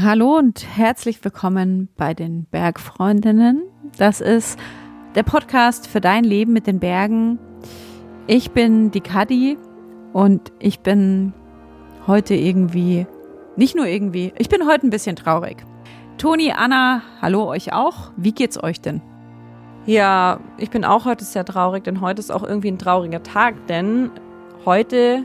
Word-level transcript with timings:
Hallo 0.00 0.36
und 0.38 0.64
herzlich 0.76 1.24
willkommen 1.24 1.88
bei 1.96 2.14
den 2.14 2.44
Bergfreundinnen. 2.44 3.64
Das 3.96 4.20
ist 4.20 4.56
der 5.16 5.24
Podcast 5.24 5.88
für 5.88 6.00
dein 6.00 6.22
Leben 6.22 6.52
mit 6.52 6.68
den 6.68 6.78
Bergen. 6.78 7.40
Ich 8.28 8.52
bin 8.52 8.92
die 8.92 9.00
Kadi 9.00 9.58
und 10.12 10.52
ich 10.60 10.78
bin 10.80 11.32
heute 12.06 12.36
irgendwie, 12.36 13.08
nicht 13.56 13.74
nur 13.74 13.86
irgendwie, 13.86 14.32
ich 14.38 14.48
bin 14.48 14.68
heute 14.68 14.86
ein 14.86 14.90
bisschen 14.90 15.16
traurig. 15.16 15.66
Toni, 16.16 16.52
Anna, 16.52 17.02
hallo 17.20 17.48
euch 17.48 17.72
auch. 17.72 18.12
Wie 18.16 18.32
geht's 18.32 18.62
euch 18.62 18.80
denn? 18.80 19.02
Ja, 19.84 20.38
ich 20.58 20.70
bin 20.70 20.84
auch 20.84 21.06
heute 21.06 21.24
sehr 21.24 21.44
traurig, 21.44 21.82
denn 21.82 22.00
heute 22.00 22.20
ist 22.20 22.30
auch 22.30 22.44
irgendwie 22.44 22.70
ein 22.70 22.78
trauriger 22.78 23.24
Tag, 23.24 23.66
denn 23.66 24.12
heute 24.64 25.24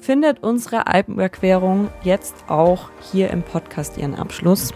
findet 0.00 0.42
unsere 0.42 0.86
Alpenüberquerung 0.86 1.88
jetzt 2.02 2.34
auch 2.48 2.90
hier 3.12 3.30
im 3.30 3.42
Podcast 3.42 3.98
ihren 3.98 4.14
Abschluss. 4.14 4.72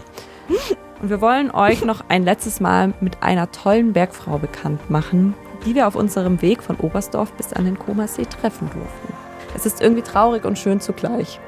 Und 1.01 1.09
wir 1.09 1.21
wollen 1.21 1.51
euch 1.51 1.83
noch 1.83 2.05
ein 2.09 2.23
letztes 2.23 2.59
Mal 2.59 2.93
mit 3.01 3.23
einer 3.23 3.51
tollen 3.51 3.93
Bergfrau 3.93 4.37
bekannt 4.37 4.89
machen, 4.89 5.33
die 5.65 5.75
wir 5.75 5.87
auf 5.87 5.95
unserem 5.95 6.41
Weg 6.41 6.63
von 6.63 6.77
Oberstdorf 6.77 7.33
bis 7.33 7.53
an 7.53 7.65
den 7.65 7.77
Komersee 7.77 8.25
treffen 8.25 8.69
durften. 8.73 9.13
Es 9.55 9.65
ist 9.65 9.81
irgendwie 9.81 10.01
traurig 10.01 10.45
und 10.45 10.57
schön 10.57 10.79
zugleich. 10.79 11.39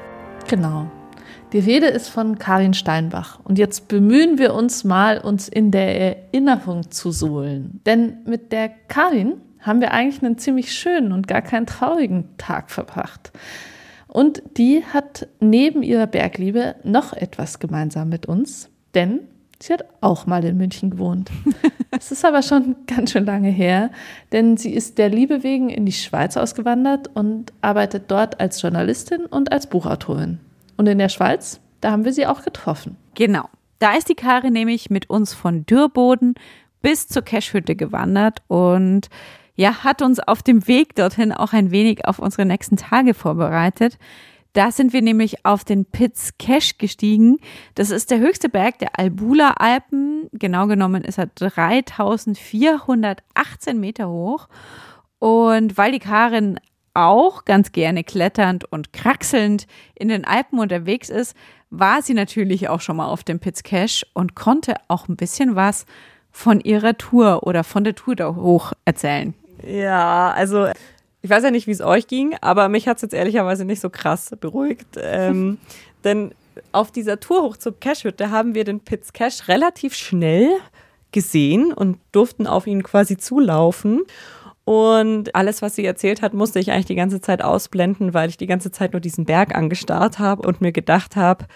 Genau. 0.48 0.90
Die 1.52 1.58
Rede 1.58 1.86
ist 1.86 2.08
von 2.08 2.38
Karin 2.38 2.74
Steinbach. 2.74 3.38
Und 3.44 3.58
jetzt 3.58 3.88
bemühen 3.88 4.38
wir 4.38 4.52
uns 4.54 4.84
mal, 4.84 5.18
uns 5.18 5.48
in 5.48 5.70
der 5.70 6.16
Erinnerung 6.32 6.90
zu 6.90 7.12
suhlen. 7.12 7.80
Denn 7.86 8.18
mit 8.26 8.52
der 8.52 8.68
Karin 8.68 9.40
haben 9.60 9.80
wir 9.80 9.92
eigentlich 9.92 10.22
einen 10.22 10.38
ziemlich 10.38 10.72
schönen 10.72 11.12
und 11.12 11.28
gar 11.28 11.42
keinen 11.42 11.66
traurigen 11.66 12.36
Tag 12.36 12.70
verbracht. 12.70 13.32
Und 14.16 14.42
die 14.56 14.82
hat 14.82 15.28
neben 15.40 15.82
ihrer 15.82 16.06
Bergliebe 16.06 16.76
noch 16.84 17.12
etwas 17.12 17.58
gemeinsam 17.58 18.08
mit 18.08 18.24
uns, 18.24 18.70
denn 18.94 19.20
sie 19.60 19.74
hat 19.74 19.84
auch 20.00 20.24
mal 20.24 20.42
in 20.42 20.56
München 20.56 20.88
gewohnt. 20.88 21.30
Es 21.90 22.10
ist 22.10 22.24
aber 22.24 22.42
schon 22.42 22.76
ganz 22.86 23.12
schön 23.12 23.26
lange 23.26 23.50
her, 23.50 23.90
denn 24.32 24.56
sie 24.56 24.72
ist 24.72 24.96
der 24.96 25.10
Liebe 25.10 25.42
wegen 25.42 25.68
in 25.68 25.84
die 25.84 25.92
Schweiz 25.92 26.36
ausgewandert 26.36 27.10
und 27.14 27.52
arbeitet 27.60 28.10
dort 28.10 28.40
als 28.40 28.60
Journalistin 28.60 29.26
und 29.26 29.52
als 29.52 29.66
Buchautorin. 29.66 30.40
Und 30.78 30.86
in 30.86 30.98
der 30.98 31.10
Schweiz, 31.10 31.60
da 31.82 31.92
haben 31.92 32.06
wir 32.06 32.12
sie 32.12 32.26
auch 32.26 32.42
getroffen. 32.42 32.96
Genau. 33.14 33.48
Da 33.78 33.96
ist 33.96 34.08
die 34.08 34.14
Karin 34.14 34.54
nämlich 34.54 34.88
mit 34.88 35.10
uns 35.10 35.34
von 35.34 35.66
Dürrboden 35.66 36.34
bis 36.80 37.06
zur 37.06 37.22
Cashhütte 37.22 37.76
gewandert 37.76 38.42
und 38.48 39.08
ja, 39.56 39.84
hat 39.84 40.02
uns 40.02 40.20
auf 40.20 40.42
dem 40.42 40.68
Weg 40.68 40.94
dorthin 40.94 41.32
auch 41.32 41.52
ein 41.52 41.70
wenig 41.70 42.06
auf 42.06 42.18
unsere 42.18 42.46
nächsten 42.46 42.76
Tage 42.76 43.14
vorbereitet. 43.14 43.98
Da 44.52 44.70
sind 44.70 44.92
wir 44.94 45.02
nämlich 45.02 45.44
auf 45.44 45.64
den 45.64 45.84
Piz 45.84 46.34
Cash 46.38 46.78
gestiegen. 46.78 47.38
Das 47.74 47.90
ist 47.90 48.10
der 48.10 48.20
höchste 48.20 48.48
Berg 48.48 48.78
der 48.78 48.98
Albula 48.98 49.50
Alpen. 49.58 50.30
Genau 50.32 50.66
genommen 50.66 51.04
ist 51.04 51.18
er 51.18 51.26
3418 51.26 53.78
Meter 53.78 54.08
hoch. 54.08 54.48
Und 55.18 55.76
weil 55.76 55.92
die 55.92 55.98
Karin 55.98 56.58
auch 56.94 57.44
ganz 57.44 57.72
gerne 57.72 58.02
kletternd 58.02 58.64
und 58.64 58.94
kraxelnd 58.94 59.66
in 59.94 60.08
den 60.08 60.24
Alpen 60.24 60.58
unterwegs 60.58 61.10
ist, 61.10 61.36
war 61.68 62.00
sie 62.00 62.14
natürlich 62.14 62.70
auch 62.70 62.80
schon 62.80 62.96
mal 62.96 63.08
auf 63.08 63.24
dem 63.24 63.40
Piz 63.40 63.62
Cash 63.62 64.06
und 64.14 64.34
konnte 64.34 64.76
auch 64.88 65.06
ein 65.08 65.16
bisschen 65.16 65.54
was 65.54 65.84
von 66.30 66.60
ihrer 66.60 66.96
Tour 66.96 67.46
oder 67.46 67.62
von 67.62 67.84
der 67.84 67.94
Tour 67.94 68.16
da 68.16 68.34
hoch 68.34 68.72
erzählen. 68.86 69.34
Ja, 69.64 70.32
also 70.32 70.68
ich 71.26 71.30
weiß 71.30 71.42
ja 71.42 71.50
nicht, 71.50 71.66
wie 71.66 71.72
es 71.72 71.80
euch 71.80 72.06
ging, 72.06 72.36
aber 72.40 72.68
mich 72.68 72.86
hat 72.86 72.96
es 72.96 73.02
jetzt 73.02 73.14
ehrlicherweise 73.14 73.64
nicht 73.64 73.80
so 73.80 73.90
krass 73.90 74.30
beruhigt. 74.40 74.86
Ähm, 74.96 75.58
denn 76.04 76.32
auf 76.72 76.92
dieser 76.92 77.18
Tour 77.20 77.42
hoch 77.42 77.56
zur 77.56 77.78
Cashhütte 77.78 78.30
haben 78.30 78.54
wir 78.54 78.64
den 78.64 78.80
Pitts 78.80 79.12
Cash 79.12 79.48
relativ 79.48 79.94
schnell 79.94 80.50
gesehen 81.12 81.72
und 81.72 81.98
durften 82.12 82.46
auf 82.46 82.66
ihn 82.66 82.82
quasi 82.82 83.16
zulaufen. 83.16 84.02
Und 84.64 85.34
alles, 85.34 85.62
was 85.62 85.76
sie 85.76 85.84
erzählt 85.84 86.22
hat, 86.22 86.34
musste 86.34 86.58
ich 86.58 86.72
eigentlich 86.72 86.86
die 86.86 86.94
ganze 86.94 87.20
Zeit 87.20 87.42
ausblenden, 87.42 88.14
weil 88.14 88.28
ich 88.28 88.36
die 88.36 88.46
ganze 88.46 88.70
Zeit 88.70 88.92
nur 88.92 89.00
diesen 89.00 89.24
Berg 89.24 89.54
angestarrt 89.54 90.18
habe 90.18 90.46
und 90.46 90.60
mir 90.60 90.72
gedacht 90.72 91.16
habe, 91.16 91.46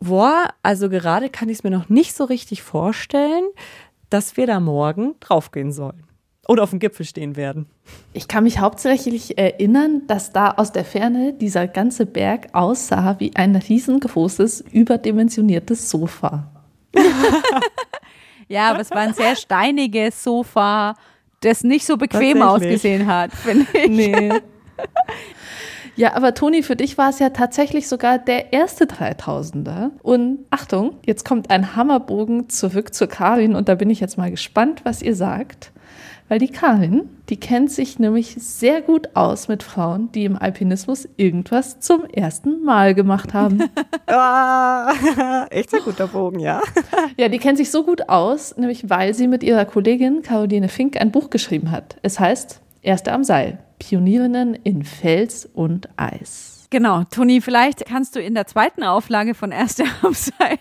boah, 0.00 0.48
also 0.62 0.88
gerade 0.88 1.30
kann 1.30 1.48
ich 1.48 1.58
es 1.58 1.64
mir 1.64 1.70
noch 1.70 1.88
nicht 1.88 2.14
so 2.14 2.24
richtig 2.24 2.62
vorstellen, 2.62 3.44
dass 4.10 4.36
wir 4.36 4.46
da 4.46 4.60
morgen 4.60 5.14
draufgehen 5.20 5.72
sollen 5.72 6.09
oder 6.48 6.62
auf 6.62 6.70
dem 6.70 6.78
Gipfel 6.78 7.06
stehen 7.06 7.36
werden. 7.36 7.66
Ich 8.12 8.28
kann 8.28 8.44
mich 8.44 8.58
hauptsächlich 8.58 9.38
erinnern, 9.38 10.02
dass 10.06 10.32
da 10.32 10.52
aus 10.52 10.72
der 10.72 10.84
Ferne 10.84 11.32
dieser 11.32 11.68
ganze 11.68 12.06
Berg 12.06 12.48
aussah 12.52 13.16
wie 13.18 13.36
ein 13.36 13.54
riesengroßes, 13.56 14.64
überdimensioniertes 14.72 15.90
Sofa. 15.90 16.50
ja, 18.48 18.70
aber 18.70 18.80
es 18.80 18.90
war 18.90 18.98
ein 18.98 19.14
sehr 19.14 19.36
steiniges 19.36 20.22
Sofa, 20.22 20.96
das 21.40 21.62
nicht 21.62 21.86
so 21.86 21.96
bequem 21.96 22.42
ausgesehen 22.42 23.06
hat, 23.06 23.32
finde 23.32 23.66
ich. 23.72 23.88
Nee. 23.88 24.32
Ja, 25.96 26.14
aber 26.14 26.32
Toni, 26.32 26.62
für 26.62 26.76
dich 26.76 26.96
war 26.96 27.10
es 27.10 27.18
ja 27.18 27.28
tatsächlich 27.30 27.86
sogar 27.86 28.18
der 28.18 28.54
erste 28.54 28.86
3000er. 28.86 29.90
Und 30.02 30.46
Achtung, 30.50 30.94
jetzt 31.04 31.26
kommt 31.26 31.50
ein 31.50 31.76
Hammerbogen 31.76 32.48
zurück 32.48 32.94
zur 32.94 33.06
Karin 33.06 33.54
und 33.54 33.68
da 33.68 33.74
bin 33.74 33.90
ich 33.90 34.00
jetzt 34.00 34.16
mal 34.16 34.30
gespannt, 34.30 34.80
was 34.84 35.02
ihr 35.02 35.14
sagt. 35.14 35.72
Weil 36.30 36.38
die 36.38 36.52
Karin, 36.52 37.08
die 37.28 37.40
kennt 37.40 37.72
sich 37.72 37.98
nämlich 37.98 38.36
sehr 38.38 38.82
gut 38.82 39.16
aus 39.16 39.48
mit 39.48 39.64
Frauen, 39.64 40.12
die 40.12 40.24
im 40.24 40.36
Alpinismus 40.36 41.08
irgendwas 41.16 41.80
zum 41.80 42.04
ersten 42.04 42.62
Mal 42.62 42.94
gemacht 42.94 43.34
haben. 43.34 43.64
ah, 44.06 44.92
echt 45.50 45.74
ein 45.74 45.80
guter 45.84 46.06
Bogen, 46.06 46.38
ja. 46.38 46.62
ja, 47.16 47.28
die 47.28 47.38
kennt 47.38 47.58
sich 47.58 47.72
so 47.72 47.82
gut 47.82 48.08
aus, 48.08 48.56
nämlich 48.56 48.88
weil 48.88 49.12
sie 49.12 49.26
mit 49.26 49.42
ihrer 49.42 49.64
Kollegin 49.64 50.22
Caroline 50.22 50.68
Fink 50.68 51.00
ein 51.00 51.10
Buch 51.10 51.30
geschrieben 51.30 51.72
hat. 51.72 51.96
Es 52.02 52.20
heißt 52.20 52.60
Erste 52.80 53.10
am 53.10 53.24
Seil. 53.24 53.58
Pionierinnen 53.80 54.54
in 54.54 54.84
Fels 54.84 55.50
und 55.52 55.88
Eis. 55.96 56.59
Genau, 56.70 57.02
Toni, 57.10 57.40
vielleicht 57.40 57.84
kannst 57.84 58.14
du 58.14 58.20
in 58.20 58.34
der 58.34 58.46
zweiten 58.46 58.84
Auflage 58.84 59.34
von 59.34 59.50
Erste 59.50 59.84
am 60.02 60.14
Seil 60.14 60.56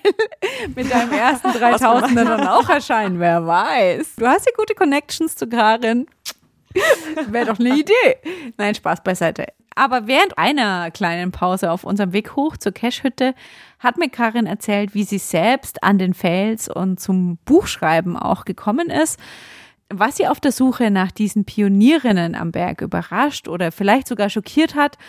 mit 0.75 0.91
deinem 0.91 1.13
ersten 1.13 1.49
3000er 1.49 2.25
dann 2.25 2.47
auch 2.47 2.67
erscheinen, 2.67 3.19
wer 3.19 3.45
weiß. 3.45 4.15
Du 4.17 4.25
hast 4.25 4.47
ja 4.47 4.51
gute 4.57 4.73
Connections 4.73 5.35
zu 5.35 5.47
Karin. 5.47 6.07
Wäre 7.27 7.45
doch 7.45 7.59
eine 7.59 7.77
Idee. 7.77 8.17
Nein, 8.57 8.73
Spaß 8.73 9.03
beiseite. 9.03 9.47
Aber 9.75 10.07
während 10.07 10.37
einer 10.37 10.89
kleinen 10.89 11.31
Pause 11.31 11.71
auf 11.71 11.83
unserem 11.83 12.11
Weg 12.11 12.35
hoch 12.35 12.57
zur 12.57 12.71
Cashhütte 12.71 13.35
hat 13.77 13.97
mir 13.97 14.09
Karin 14.09 14.47
erzählt, 14.47 14.95
wie 14.95 15.03
sie 15.03 15.19
selbst 15.19 15.83
an 15.83 15.99
den 15.99 16.15
Fels 16.15 16.67
und 16.67 16.99
zum 16.99 17.37
Buchschreiben 17.45 18.17
auch 18.17 18.45
gekommen 18.45 18.89
ist 18.89 19.19
was 19.91 20.17
sie 20.17 20.27
auf 20.27 20.39
der 20.39 20.51
Suche 20.51 20.91
nach 20.91 21.11
diesen 21.11 21.45
Pionierinnen 21.45 22.35
am 22.35 22.51
Berg 22.51 22.81
überrascht 22.81 23.47
oder 23.47 23.71
vielleicht 23.71 24.07
sogar 24.07 24.29
schockiert 24.29 24.75
hat 24.75 24.99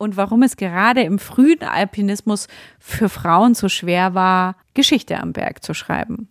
und 0.00 0.16
warum 0.16 0.42
es 0.42 0.56
gerade 0.56 1.02
im 1.02 1.18
frühen 1.18 1.62
Alpinismus 1.62 2.48
für 2.78 3.10
Frauen 3.10 3.54
so 3.54 3.68
schwer 3.68 4.14
war, 4.14 4.56
Geschichte 4.72 5.20
am 5.20 5.32
Berg 5.32 5.62
zu 5.62 5.74
schreiben. 5.74 6.28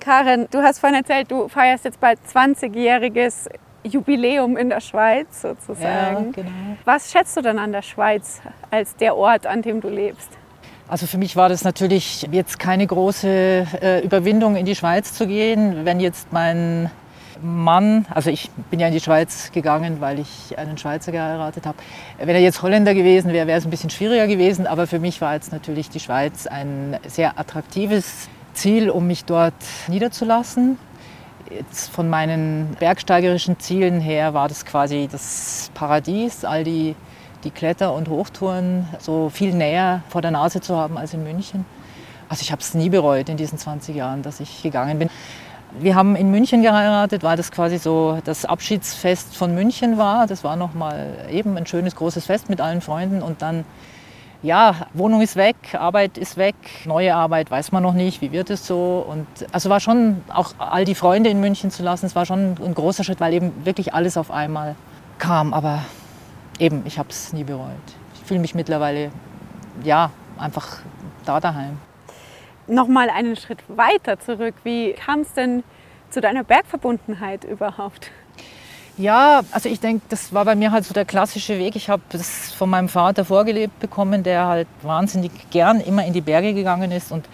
Karin, 0.00 0.48
du 0.50 0.58
hast 0.62 0.80
vorhin 0.80 0.98
erzählt, 0.98 1.30
du 1.30 1.46
feierst 1.48 1.84
jetzt 1.84 2.00
bald 2.00 2.18
20-jähriges 2.26 3.48
Jubiläum 3.84 4.56
in 4.56 4.68
der 4.68 4.80
Schweiz 4.80 5.42
sozusagen. 5.42 6.26
Ja, 6.26 6.32
genau. 6.32 6.50
Was 6.84 7.12
schätzt 7.12 7.36
du 7.36 7.40
dann 7.40 7.58
an 7.58 7.70
der 7.70 7.82
Schweiz 7.82 8.40
als 8.70 8.96
der 8.96 9.14
Ort, 9.14 9.46
an 9.46 9.62
dem 9.62 9.80
du 9.80 9.88
lebst? 9.88 10.30
Also 10.88 11.06
für 11.06 11.18
mich 11.18 11.36
war 11.36 11.48
das 11.48 11.62
natürlich 11.62 12.26
jetzt 12.32 12.58
keine 12.58 12.84
große 12.84 13.28
äh, 13.80 14.04
Überwindung, 14.04 14.56
in 14.56 14.66
die 14.66 14.74
Schweiz 14.74 15.14
zu 15.14 15.28
gehen. 15.28 15.84
Wenn 15.84 16.00
jetzt 16.00 16.32
mein 16.32 16.90
Mann, 17.42 18.06
also 18.10 18.30
ich 18.30 18.50
bin 18.70 18.80
ja 18.80 18.88
in 18.88 18.92
die 18.92 19.00
Schweiz 19.00 19.52
gegangen, 19.52 20.00
weil 20.00 20.18
ich 20.18 20.58
einen 20.58 20.78
Schweizer 20.78 21.12
geheiratet 21.12 21.66
habe. 21.66 21.78
Wenn 22.18 22.34
er 22.34 22.40
jetzt 22.40 22.62
Holländer 22.62 22.94
gewesen 22.94 23.32
wäre, 23.32 23.46
wäre 23.46 23.58
es 23.58 23.64
ein 23.64 23.70
bisschen 23.70 23.90
schwieriger 23.90 24.26
gewesen. 24.26 24.66
Aber 24.66 24.86
für 24.86 24.98
mich 24.98 25.20
war 25.20 25.34
jetzt 25.34 25.52
natürlich 25.52 25.88
die 25.88 26.00
Schweiz 26.00 26.46
ein 26.46 26.98
sehr 27.06 27.38
attraktives 27.38 28.28
Ziel, 28.52 28.90
um 28.90 29.06
mich 29.06 29.24
dort 29.24 29.54
niederzulassen. 29.88 30.78
Jetzt 31.50 31.90
von 31.90 32.08
meinen 32.08 32.76
bergsteigerischen 32.78 33.58
Zielen 33.58 34.00
her 34.00 34.34
war 34.34 34.48
das 34.48 34.64
quasi 34.64 35.08
das 35.10 35.70
Paradies, 35.74 36.44
all 36.44 36.62
die, 36.62 36.94
die 37.42 37.50
Kletter- 37.50 37.92
und 37.92 38.08
Hochtouren 38.08 38.86
so 38.98 39.30
viel 39.30 39.54
näher 39.54 40.02
vor 40.08 40.22
der 40.22 40.30
Nase 40.30 40.60
zu 40.60 40.76
haben 40.76 40.96
als 40.96 41.14
in 41.14 41.24
München. 41.24 41.64
Also 42.28 42.42
ich 42.42 42.52
habe 42.52 42.62
es 42.62 42.74
nie 42.74 42.88
bereut 42.88 43.28
in 43.28 43.36
diesen 43.36 43.58
20 43.58 43.96
Jahren, 43.96 44.22
dass 44.22 44.38
ich 44.38 44.62
gegangen 44.62 45.00
bin. 45.00 45.10
Wir 45.78 45.94
haben 45.94 46.16
in 46.16 46.30
München 46.30 46.62
geheiratet, 46.62 47.22
weil 47.22 47.36
das 47.36 47.52
quasi 47.52 47.78
so 47.78 48.18
das 48.24 48.44
Abschiedsfest 48.44 49.36
von 49.36 49.54
München 49.54 49.98
war. 49.98 50.26
Das 50.26 50.42
war 50.42 50.56
nochmal 50.56 51.28
eben 51.30 51.56
ein 51.56 51.66
schönes 51.66 51.94
großes 51.94 52.26
Fest 52.26 52.50
mit 52.50 52.60
allen 52.60 52.80
Freunden 52.80 53.22
und 53.22 53.42
dann 53.42 53.64
ja, 54.42 54.74
Wohnung 54.94 55.20
ist 55.20 55.36
weg, 55.36 55.56
Arbeit 55.74 56.16
ist 56.16 56.38
weg, 56.38 56.54
neue 56.86 57.14
Arbeit 57.14 57.50
weiß 57.50 57.72
man 57.72 57.82
noch 57.82 57.92
nicht, 57.92 58.22
wie 58.22 58.32
wird 58.32 58.48
es 58.48 58.66
so. 58.66 59.04
Und 59.06 59.26
also 59.52 59.68
war 59.68 59.80
schon 59.80 60.22
auch 60.32 60.54
all 60.58 60.84
die 60.84 60.94
Freunde 60.94 61.28
in 61.28 61.40
München 61.40 61.70
zu 61.70 61.82
lassen, 61.82 62.06
es 62.06 62.14
war 62.14 62.24
schon 62.24 62.56
ein 62.58 62.74
großer 62.74 63.04
Schritt, 63.04 63.20
weil 63.20 63.34
eben 63.34 63.52
wirklich 63.64 63.92
alles 63.92 64.16
auf 64.16 64.30
einmal 64.30 64.76
kam. 65.18 65.52
Aber 65.52 65.80
eben, 66.58 66.82
ich 66.86 66.98
habe 66.98 67.10
es 67.10 67.32
nie 67.32 67.44
bereut. 67.44 67.66
Ich 68.14 68.26
fühle 68.26 68.40
mich 68.40 68.54
mittlerweile, 68.54 69.10
ja, 69.84 70.10
einfach 70.38 70.78
da 71.26 71.38
daheim. 71.38 71.76
Nochmal 72.70 73.10
einen 73.10 73.34
Schritt 73.34 73.58
weiter 73.68 74.20
zurück. 74.20 74.54
Wie 74.62 74.92
kam 74.92 75.20
es 75.20 75.32
denn 75.32 75.64
zu 76.10 76.20
deiner 76.20 76.44
Bergverbundenheit 76.44 77.44
überhaupt? 77.44 78.10
Ja, 78.96 79.40
also 79.50 79.68
ich 79.68 79.80
denke, 79.80 80.02
das 80.08 80.32
war 80.32 80.44
bei 80.44 80.54
mir 80.54 80.70
halt 80.70 80.84
so 80.84 80.94
der 80.94 81.04
klassische 81.04 81.58
Weg. 81.58 81.74
Ich 81.74 81.88
habe 81.88 82.02
das 82.10 82.52
von 82.52 82.70
meinem 82.70 82.88
Vater 82.88 83.24
vorgelebt 83.24 83.80
bekommen, 83.80 84.22
der 84.22 84.46
halt 84.46 84.68
wahnsinnig 84.82 85.32
gern 85.50 85.80
immer 85.80 86.04
in 86.04 86.12
die 86.12 86.20
Berge 86.20 86.54
gegangen 86.54 86.92
ist 86.92 87.10
und 87.10 87.26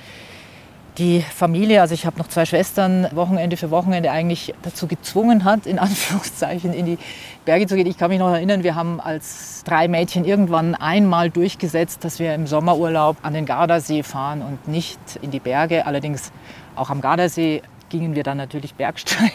die 0.98 1.20
Familie, 1.20 1.82
also 1.82 1.94
ich 1.94 2.06
habe 2.06 2.18
noch 2.18 2.28
zwei 2.28 2.46
Schwestern, 2.46 3.06
Wochenende 3.12 3.56
für 3.56 3.70
Wochenende 3.70 4.10
eigentlich 4.10 4.54
dazu 4.62 4.86
gezwungen 4.86 5.44
hat, 5.44 5.66
in 5.66 5.78
Anführungszeichen 5.78 6.72
in 6.72 6.86
die 6.86 6.98
Berge 7.44 7.66
zu 7.66 7.76
gehen. 7.76 7.86
Ich 7.86 7.98
kann 7.98 8.10
mich 8.10 8.18
noch 8.18 8.32
erinnern, 8.32 8.62
wir 8.62 8.74
haben 8.74 9.00
als 9.00 9.62
drei 9.64 9.88
Mädchen 9.88 10.24
irgendwann 10.24 10.74
einmal 10.74 11.30
durchgesetzt, 11.30 12.04
dass 12.04 12.18
wir 12.18 12.34
im 12.34 12.46
Sommerurlaub 12.46 13.18
an 13.22 13.34
den 13.34 13.46
Gardasee 13.46 14.02
fahren 14.02 14.42
und 14.42 14.68
nicht 14.68 14.98
in 15.22 15.30
die 15.30 15.40
Berge. 15.40 15.86
Allerdings 15.86 16.32
auch 16.74 16.90
am 16.90 17.00
Gardasee 17.00 17.62
gingen 17.88 18.14
wir 18.14 18.22
dann 18.22 18.38
natürlich 18.38 18.74
Bergsteigen. 18.74 19.32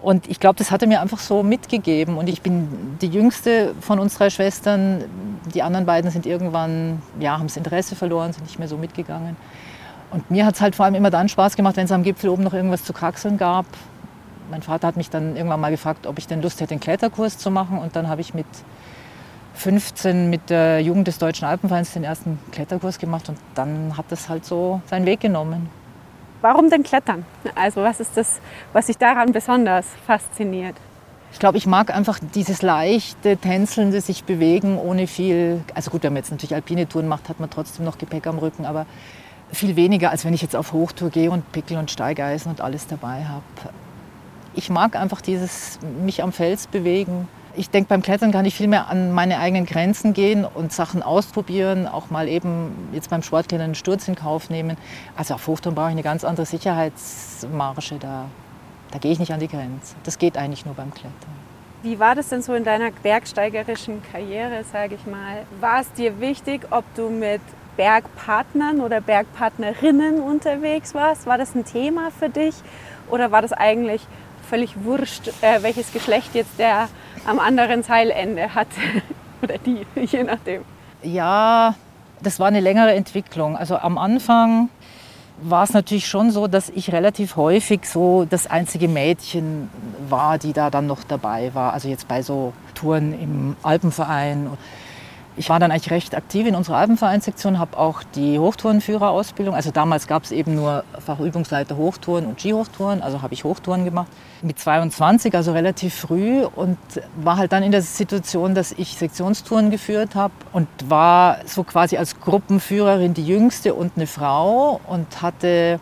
Und 0.00 0.28
ich 0.28 0.38
glaube, 0.38 0.56
das 0.56 0.70
hatte 0.70 0.86
mir 0.86 1.00
einfach 1.00 1.18
so 1.18 1.42
mitgegeben. 1.42 2.18
Und 2.18 2.28
ich 2.28 2.40
bin 2.40 2.96
die 3.00 3.08
jüngste 3.08 3.74
von 3.80 3.98
uns 3.98 4.16
drei 4.16 4.30
Schwestern. 4.30 5.04
Die 5.54 5.62
anderen 5.62 5.86
beiden 5.86 6.10
sind 6.10 6.24
irgendwann, 6.24 7.02
ja, 7.18 7.32
haben 7.32 7.48
das 7.48 7.56
Interesse 7.56 7.96
verloren, 7.96 8.32
sind 8.32 8.44
nicht 8.44 8.58
mehr 8.58 8.68
so 8.68 8.76
mitgegangen. 8.76 9.36
Und 10.10 10.30
mir 10.30 10.46
hat 10.46 10.54
es 10.54 10.60
halt 10.60 10.74
vor 10.74 10.86
allem 10.86 10.94
immer 10.94 11.10
dann 11.10 11.28
Spaß 11.28 11.56
gemacht, 11.56 11.76
wenn 11.76 11.84
es 11.84 11.92
am 11.92 12.02
Gipfel 12.02 12.30
oben 12.30 12.42
noch 12.42 12.54
irgendwas 12.54 12.84
zu 12.84 12.92
kraxeln 12.92 13.36
gab. 13.36 13.66
Mein 14.50 14.62
Vater 14.62 14.86
hat 14.86 14.96
mich 14.96 15.10
dann 15.10 15.36
irgendwann 15.36 15.60
mal 15.60 15.70
gefragt, 15.70 16.06
ob 16.06 16.18
ich 16.18 16.26
denn 16.26 16.40
Lust 16.40 16.60
hätte, 16.60 16.72
einen 16.72 16.80
Kletterkurs 16.80 17.36
zu 17.36 17.50
machen. 17.50 17.78
Und 17.78 17.96
dann 17.96 18.08
habe 18.08 18.20
ich 18.22 18.32
mit 18.32 18.46
15 19.54 20.30
mit 20.30 20.50
der 20.50 20.80
Jugend 20.80 21.08
des 21.08 21.18
Deutschen 21.18 21.46
Alpenvereins 21.46 21.92
den 21.92 22.04
ersten 22.04 22.38
Kletterkurs 22.52 22.98
gemacht. 22.98 23.28
Und 23.28 23.38
dann 23.54 23.96
hat 23.96 24.06
das 24.08 24.28
halt 24.28 24.44
so 24.44 24.80
seinen 24.86 25.04
Weg 25.04 25.20
genommen. 25.20 25.68
Warum 26.40 26.70
denn 26.70 26.84
Klettern? 26.84 27.26
Also 27.54 27.82
was 27.82 28.00
ist 28.00 28.16
das, 28.16 28.40
was 28.72 28.86
sich 28.86 28.96
daran 28.96 29.32
besonders 29.32 29.86
fasziniert? 30.06 30.76
Ich 31.32 31.38
glaube, 31.38 31.58
ich 31.58 31.66
mag 31.66 31.94
einfach 31.94 32.18
dieses 32.34 32.62
leichte, 32.62 33.36
tänzelnde 33.36 34.00
sich 34.00 34.24
bewegen 34.24 34.78
ohne 34.78 35.06
viel. 35.06 35.60
Also 35.74 35.90
gut, 35.90 36.02
wenn 36.04 36.12
man 36.12 36.22
jetzt 36.22 36.30
natürlich 36.30 36.54
alpine 36.54 36.88
Touren 36.88 37.08
macht, 37.08 37.28
hat 37.28 37.38
man 37.38 37.50
trotzdem 37.50 37.84
noch 37.84 37.98
Gepäck 37.98 38.26
am 38.26 38.38
Rücken, 38.38 38.64
aber 38.64 38.86
viel 39.52 39.76
weniger, 39.76 40.10
als 40.10 40.24
wenn 40.24 40.34
ich 40.34 40.42
jetzt 40.42 40.56
auf 40.56 40.72
Hochtour 40.72 41.10
gehe 41.10 41.30
und 41.30 41.50
Pickel 41.52 41.76
und 41.76 41.90
Steigeisen 41.90 42.50
und 42.50 42.60
alles 42.60 42.86
dabei 42.86 43.24
habe. 43.24 43.42
Ich 44.54 44.70
mag 44.70 44.96
einfach 44.96 45.20
dieses 45.20 45.78
mich 46.04 46.22
am 46.22 46.32
Fels 46.32 46.66
bewegen. 46.66 47.28
Ich 47.56 47.70
denke, 47.70 47.88
beim 47.88 48.02
Klettern 48.02 48.30
kann 48.30 48.44
ich 48.44 48.54
viel 48.54 48.68
mehr 48.68 48.88
an 48.88 49.12
meine 49.12 49.38
eigenen 49.40 49.66
Grenzen 49.66 50.12
gehen 50.12 50.44
und 50.44 50.72
Sachen 50.72 51.02
ausprobieren, 51.02 51.88
auch 51.88 52.10
mal 52.10 52.28
eben 52.28 52.90
jetzt 52.92 53.10
beim 53.10 53.22
Sportklettern 53.22 53.64
einen 53.64 53.74
Sturz 53.74 54.06
in 54.06 54.14
Kauf 54.14 54.48
nehmen. 54.50 54.76
Also 55.16 55.34
auf 55.34 55.46
Hochtouren 55.46 55.74
brauche 55.74 55.88
ich 55.88 55.92
eine 55.92 56.02
ganz 56.02 56.24
andere 56.24 56.46
Sicherheitsmarge. 56.46 57.96
Da, 57.98 58.26
da 58.90 58.98
gehe 58.98 59.12
ich 59.12 59.18
nicht 59.18 59.32
an 59.32 59.40
die 59.40 59.48
Grenze. 59.48 59.96
Das 60.04 60.18
geht 60.18 60.36
eigentlich 60.36 60.66
nur 60.66 60.74
beim 60.74 60.92
Klettern. 60.92 61.38
Wie 61.82 61.98
war 61.98 62.14
das 62.14 62.28
denn 62.28 62.42
so 62.42 62.54
in 62.54 62.64
deiner 62.64 62.90
bergsteigerischen 62.90 64.02
Karriere, 64.10 64.64
sage 64.64 64.96
ich 64.96 65.06
mal? 65.06 65.44
War 65.60 65.80
es 65.80 65.92
dir 65.92 66.20
wichtig, 66.20 66.66
ob 66.70 66.84
du 66.96 67.08
mit 67.08 67.40
Bergpartnern 67.78 68.80
oder 68.80 69.00
Bergpartnerinnen 69.00 70.20
unterwegs 70.20 70.94
warst? 70.94 71.26
War 71.26 71.38
das 71.38 71.54
ein 71.54 71.64
Thema 71.64 72.10
für 72.10 72.28
dich 72.28 72.54
oder 73.08 73.30
war 73.30 73.40
das 73.40 73.52
eigentlich 73.52 74.02
völlig 74.50 74.84
wurscht, 74.84 75.28
äh, 75.40 75.62
welches 75.62 75.92
Geschlecht 75.92 76.34
jetzt 76.34 76.58
der 76.58 76.88
am 77.24 77.38
anderen 77.38 77.82
Seilende 77.82 78.54
hat 78.54 78.66
oder 79.42 79.56
die, 79.58 79.86
je 80.06 80.24
nachdem? 80.24 80.62
Ja, 81.02 81.76
das 82.20 82.40
war 82.40 82.48
eine 82.48 82.60
längere 82.60 82.94
Entwicklung. 82.94 83.56
Also 83.56 83.76
am 83.76 83.96
Anfang 83.96 84.70
war 85.40 85.62
es 85.62 85.72
natürlich 85.72 86.08
schon 86.08 86.32
so, 86.32 86.48
dass 86.48 86.70
ich 86.70 86.92
relativ 86.92 87.36
häufig 87.36 87.84
so 87.84 88.26
das 88.28 88.48
einzige 88.48 88.88
Mädchen 88.88 89.70
war, 90.08 90.36
die 90.38 90.52
da 90.52 90.68
dann 90.68 90.88
noch 90.88 91.04
dabei 91.04 91.54
war. 91.54 91.74
Also 91.74 91.88
jetzt 91.88 92.08
bei 92.08 92.22
so 92.22 92.52
Touren 92.74 93.12
im 93.12 93.56
Alpenverein. 93.62 94.50
Ich 95.38 95.48
war 95.50 95.60
dann 95.60 95.70
eigentlich 95.70 95.92
recht 95.92 96.16
aktiv 96.16 96.48
in 96.48 96.56
unserer 96.56 96.78
Alpenvereinssektion, 96.78 97.60
habe 97.60 97.78
auch 97.78 98.02
die 98.02 98.40
Hochtourenführerausbildung. 98.40 99.54
Also 99.54 99.70
damals 99.70 100.08
gab 100.08 100.24
es 100.24 100.32
eben 100.32 100.56
nur 100.56 100.82
Fachübungsleiter 100.98 101.76
Hochtouren 101.76 102.26
und 102.26 102.40
Skihochtouren, 102.40 103.02
also 103.02 103.22
habe 103.22 103.34
ich 103.34 103.44
Hochtouren 103.44 103.84
gemacht. 103.84 104.08
Mit 104.42 104.58
22, 104.58 105.32
also 105.36 105.52
relativ 105.52 105.94
früh 105.94 106.42
und 106.42 106.76
war 107.22 107.36
halt 107.36 107.52
dann 107.52 107.62
in 107.62 107.70
der 107.70 107.82
Situation, 107.82 108.56
dass 108.56 108.72
ich 108.72 108.96
Sektionstouren 108.96 109.70
geführt 109.70 110.16
habe 110.16 110.34
und 110.52 110.66
war 110.88 111.38
so 111.46 111.62
quasi 111.62 111.96
als 111.96 112.18
Gruppenführerin 112.18 113.14
die 113.14 113.24
jüngste 113.24 113.74
und 113.74 113.92
eine 113.94 114.08
Frau 114.08 114.80
und 114.88 115.22
hatte 115.22 115.78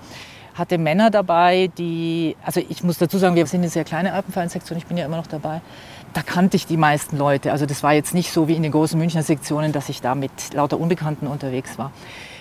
hatte 0.54 0.78
Männer 0.78 1.10
dabei, 1.10 1.70
die, 1.76 2.34
also 2.42 2.62
ich 2.66 2.82
muss 2.82 2.96
dazu 2.96 3.18
sagen, 3.18 3.36
wir 3.36 3.44
sind 3.46 3.60
eine 3.60 3.68
sehr 3.68 3.84
kleine 3.84 4.14
Alpenvereinssektion, 4.14 4.78
ich 4.78 4.86
bin 4.86 4.96
ja 4.96 5.04
immer 5.04 5.18
noch 5.18 5.26
dabei 5.26 5.60
da 6.12 6.22
kannte 6.22 6.56
ich 6.56 6.66
die 6.66 6.76
meisten 6.76 7.18
Leute. 7.18 7.52
Also 7.52 7.66
das 7.66 7.82
war 7.82 7.92
jetzt 7.92 8.14
nicht 8.14 8.32
so 8.32 8.48
wie 8.48 8.54
in 8.54 8.62
den 8.62 8.72
großen 8.72 8.98
Münchner 8.98 9.22
Sektionen, 9.22 9.72
dass 9.72 9.88
ich 9.88 10.00
da 10.00 10.14
mit 10.14 10.54
lauter 10.54 10.78
Unbekannten 10.80 11.26
unterwegs 11.26 11.78
war. 11.78 11.92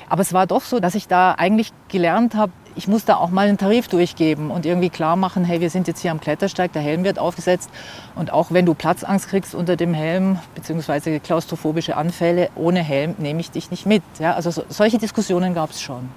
Aber 0.07 0.21
es 0.21 0.33
war 0.33 0.45
doch 0.45 0.61
so, 0.61 0.79
dass 0.79 0.95
ich 0.95 1.07
da 1.07 1.33
eigentlich 1.33 1.71
gelernt 1.87 2.35
habe, 2.35 2.51
ich 2.75 2.87
muss 2.87 3.05
da 3.05 3.15
auch 3.15 3.29
mal 3.29 3.47
einen 3.47 3.57
Tarif 3.57 3.87
durchgeben 3.87 4.51
und 4.51 4.65
irgendwie 4.65 4.89
klar 4.89 5.15
machen, 5.15 5.45
hey, 5.45 5.61
wir 5.61 5.69
sind 5.69 5.87
jetzt 5.87 6.01
hier 6.01 6.11
am 6.11 6.19
Klettersteig, 6.19 6.73
der 6.73 6.81
Helm 6.81 7.03
wird 7.03 7.17
aufgesetzt 7.17 7.69
und 8.15 8.31
auch 8.31 8.51
wenn 8.51 8.65
du 8.65 8.73
Platzangst 8.73 9.29
kriegst 9.29 9.55
unter 9.55 9.75
dem 9.75 9.93
Helm, 9.93 10.39
beziehungsweise 10.53 11.19
klaustrophobische 11.19 11.95
Anfälle, 11.95 12.49
ohne 12.55 12.83
Helm 12.83 13.15
nehme 13.17 13.39
ich 13.39 13.49
dich 13.49 13.71
nicht 13.71 13.85
mit. 13.85 14.03
Ja, 14.19 14.33
also 14.33 14.51
so, 14.51 14.63
solche 14.69 14.97
Diskussionen 14.97 15.53
gab 15.53 15.71
es 15.71 15.81
schon. 15.81 16.09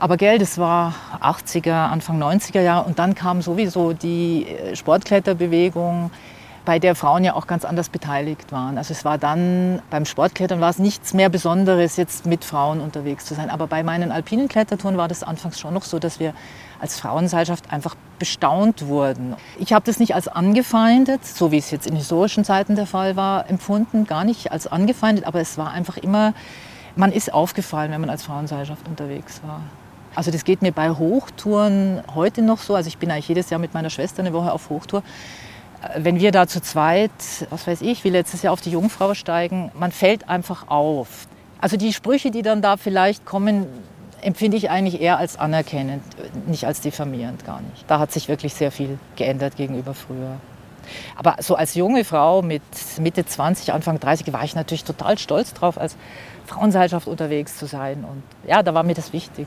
Aber 0.00 0.16
Geld, 0.16 0.40
das 0.40 0.58
war 0.58 0.94
80er, 1.20 1.88
Anfang 1.88 2.22
90er 2.22 2.60
Jahre 2.60 2.86
und 2.86 2.98
dann 2.98 3.14
kam 3.14 3.42
sowieso 3.42 3.92
die 3.92 4.46
äh, 4.46 4.76
Sportkletterbewegung, 4.76 6.10
bei 6.68 6.78
der 6.78 6.94
Frauen 6.94 7.24
ja 7.24 7.32
auch 7.32 7.46
ganz 7.46 7.64
anders 7.64 7.88
beteiligt 7.88 8.52
waren. 8.52 8.76
Also 8.76 8.92
es 8.92 9.02
war 9.02 9.16
dann 9.16 9.80
beim 9.88 10.04
Sportklettern 10.04 10.60
war 10.60 10.68
es 10.68 10.78
nichts 10.78 11.14
mehr 11.14 11.30
Besonderes, 11.30 11.96
jetzt 11.96 12.26
mit 12.26 12.44
Frauen 12.44 12.82
unterwegs 12.82 13.24
zu 13.24 13.32
sein. 13.34 13.48
Aber 13.48 13.66
bei 13.68 13.82
meinen 13.82 14.12
alpinen 14.12 14.48
Klettertouren 14.48 14.98
war 14.98 15.08
das 15.08 15.22
anfangs 15.22 15.58
schon 15.58 15.72
noch 15.72 15.84
so, 15.84 15.98
dass 15.98 16.20
wir 16.20 16.34
als 16.78 17.00
Frauenseilschaft 17.00 17.72
einfach 17.72 17.94
bestaunt 18.18 18.86
wurden. 18.86 19.34
Ich 19.58 19.72
habe 19.72 19.86
das 19.86 19.98
nicht 19.98 20.14
als 20.14 20.28
angefeindet, 20.28 21.24
so 21.24 21.52
wie 21.52 21.56
es 21.56 21.70
jetzt 21.70 21.86
in 21.86 21.96
historischen 21.96 22.44
Zeiten 22.44 22.76
der 22.76 22.86
Fall 22.86 23.16
war, 23.16 23.48
empfunden, 23.48 24.06
gar 24.06 24.24
nicht 24.24 24.52
als 24.52 24.66
angefeindet, 24.66 25.24
aber 25.24 25.40
es 25.40 25.56
war 25.56 25.70
einfach 25.70 25.96
immer, 25.96 26.34
man 26.96 27.12
ist 27.12 27.32
aufgefallen, 27.32 27.92
wenn 27.92 28.02
man 28.02 28.10
als 28.10 28.24
Frauenseilschaft 28.24 28.86
unterwegs 28.86 29.40
war. 29.42 29.62
Also 30.14 30.30
das 30.30 30.44
geht 30.44 30.60
mir 30.60 30.72
bei 30.72 30.90
Hochtouren 30.90 32.02
heute 32.14 32.42
noch 32.42 32.58
so. 32.58 32.74
Also 32.74 32.88
ich 32.88 32.98
bin 32.98 33.10
eigentlich 33.10 33.28
jedes 33.28 33.48
Jahr 33.48 33.58
mit 33.58 33.72
meiner 33.72 33.88
Schwester 33.88 34.20
eine 34.20 34.34
Woche 34.34 34.52
auf 34.52 34.68
Hochtour 34.68 35.02
wenn 35.96 36.18
wir 36.18 36.32
da 36.32 36.46
zu 36.46 36.60
zweit, 36.60 37.10
was 37.50 37.66
weiß 37.66 37.82
ich, 37.82 38.04
wie 38.04 38.10
letztes 38.10 38.42
Jahr 38.42 38.52
auf 38.52 38.60
die 38.60 38.70
Jungfrau 38.70 39.14
steigen, 39.14 39.70
man 39.78 39.92
fällt 39.92 40.28
einfach 40.28 40.68
auf. 40.68 41.28
Also 41.60 41.76
die 41.76 41.92
Sprüche, 41.92 42.30
die 42.30 42.42
dann 42.42 42.62
da 42.62 42.76
vielleicht 42.76 43.24
kommen, 43.24 43.66
empfinde 44.20 44.56
ich 44.56 44.70
eigentlich 44.70 45.00
eher 45.00 45.18
als 45.18 45.38
anerkennend, 45.38 46.02
nicht 46.46 46.66
als 46.66 46.80
diffamierend, 46.80 47.44
gar 47.44 47.60
nicht. 47.60 47.84
Da 47.88 47.98
hat 47.98 48.12
sich 48.12 48.28
wirklich 48.28 48.54
sehr 48.54 48.72
viel 48.72 48.98
geändert 49.16 49.56
gegenüber 49.56 49.94
früher. 49.94 50.36
Aber 51.16 51.36
so 51.40 51.54
als 51.54 51.74
junge 51.74 52.04
Frau 52.04 52.42
mit 52.42 52.62
Mitte 52.98 53.24
20, 53.24 53.72
Anfang 53.72 54.00
30 54.00 54.32
war 54.32 54.42
ich 54.44 54.54
natürlich 54.54 54.84
total 54.84 55.18
stolz 55.18 55.52
drauf, 55.52 55.78
als 55.78 55.96
Frauenseilschaft 56.46 57.06
unterwegs 57.06 57.56
zu 57.56 57.66
sein. 57.66 58.04
Und 58.04 58.22
ja, 58.48 58.62
da 58.62 58.74
war 58.74 58.82
mir 58.82 58.94
das 58.94 59.12
wichtig. 59.12 59.46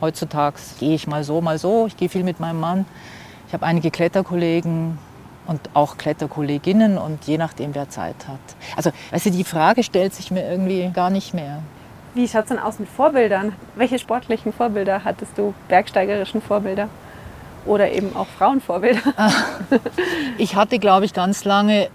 Heutzutage 0.00 0.56
gehe 0.78 0.94
ich 0.94 1.06
mal 1.06 1.24
so, 1.24 1.40
mal 1.40 1.58
so. 1.58 1.86
Ich 1.86 1.96
gehe 1.96 2.08
viel 2.08 2.24
mit 2.24 2.40
meinem 2.40 2.60
Mann. 2.60 2.84
Ich 3.48 3.54
habe 3.54 3.64
einige 3.64 3.90
Kletterkollegen, 3.90 4.98
und 5.46 5.60
auch 5.74 5.98
Kletterkolleginnen 5.98 6.98
und 6.98 7.24
je 7.24 7.38
nachdem, 7.38 7.74
wer 7.74 7.88
Zeit 7.88 8.16
hat. 8.28 8.40
Also, 8.76 8.90
weißt 9.10 9.26
du, 9.26 9.30
die 9.30 9.44
Frage 9.44 9.82
stellt 9.82 10.14
sich 10.14 10.30
mir 10.30 10.48
irgendwie 10.48 10.90
gar 10.92 11.10
nicht 11.10 11.34
mehr. 11.34 11.62
Wie 12.14 12.28
schaut 12.28 12.42
es 12.42 12.48
denn 12.48 12.58
aus 12.58 12.78
mit 12.78 12.88
Vorbildern? 12.88 13.54
Welche 13.74 13.98
sportlichen 13.98 14.52
Vorbilder 14.52 15.02
hattest 15.04 15.36
du? 15.38 15.54
Bergsteigerischen 15.68 16.42
Vorbilder? 16.42 16.88
Oder 17.64 17.90
eben 17.90 18.14
auch 18.16 18.26
Frauenvorbilder? 18.26 19.00
Ich 20.36 20.56
hatte, 20.56 20.78
glaube 20.78 21.04
ich, 21.04 21.14
ganz 21.14 21.44
lange 21.44 21.88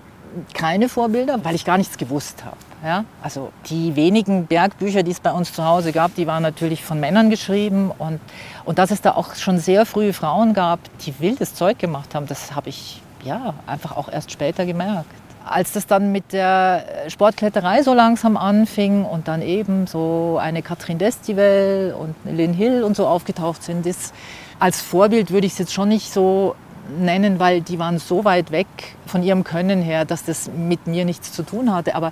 keine 0.53 0.89
Vorbilder, 0.89 1.43
weil 1.43 1.55
ich 1.55 1.65
gar 1.65 1.77
nichts 1.77 1.97
gewusst 1.97 2.43
habe. 2.45 2.57
Ja? 2.83 3.05
Also 3.21 3.51
die 3.67 3.95
wenigen 3.95 4.45
Bergbücher, 4.45 5.03
die 5.03 5.11
es 5.11 5.19
bei 5.19 5.31
uns 5.31 5.53
zu 5.53 5.65
Hause 5.65 5.91
gab, 5.91 6.15
die 6.15 6.27
waren 6.27 6.43
natürlich 6.43 6.83
von 6.83 6.99
Männern 6.99 7.29
geschrieben. 7.29 7.91
Und, 7.97 8.19
und 8.65 8.79
dass 8.79 8.91
es 8.91 9.01
da 9.01 9.11
auch 9.11 9.35
schon 9.35 9.57
sehr 9.59 9.85
früh 9.85 10.13
Frauen 10.13 10.53
gab, 10.53 10.79
die 11.05 11.19
wildes 11.19 11.53
Zeug 11.55 11.79
gemacht 11.79 12.15
haben, 12.15 12.27
das 12.27 12.55
habe 12.55 12.69
ich 12.69 13.01
ja, 13.27 13.53
einfach 13.65 13.95
auch 13.95 14.09
erst 14.09 14.31
später 14.31 14.65
gemerkt. 14.65 15.09
Als 15.45 15.71
das 15.71 15.87
dann 15.87 16.11
mit 16.11 16.33
der 16.33 16.83
Sportkletterei 17.07 17.83
so 17.83 17.93
langsam 17.93 18.35
anfing 18.35 19.05
und 19.05 19.27
dann 19.27 19.41
eben 19.41 19.87
so 19.87 20.37
eine 20.41 20.61
Katrin 20.61 20.97
Destivel 20.97 21.95
und 21.97 22.15
Lynn 22.25 22.53
Hill 22.53 22.83
und 22.83 22.95
so 22.97 23.07
aufgetaucht 23.07 23.63
sind, 23.63 23.85
ist 23.85 24.13
als 24.59 24.81
Vorbild 24.81 25.31
würde 25.31 25.47
ich 25.47 25.53
es 25.53 25.59
jetzt 25.59 25.73
schon 25.73 25.89
nicht 25.89 26.11
so 26.11 26.55
nennen, 26.99 27.39
weil 27.39 27.61
die 27.61 27.79
waren 27.79 27.99
so 27.99 28.25
weit 28.25 28.51
weg 28.51 28.67
von 29.05 29.23
ihrem 29.23 29.43
Können 29.43 29.81
her, 29.81 30.05
dass 30.05 30.25
das 30.25 30.49
mit 30.49 30.87
mir 30.87 31.05
nichts 31.05 31.31
zu 31.31 31.43
tun 31.43 31.73
hatte. 31.73 31.95
Aber 31.95 32.11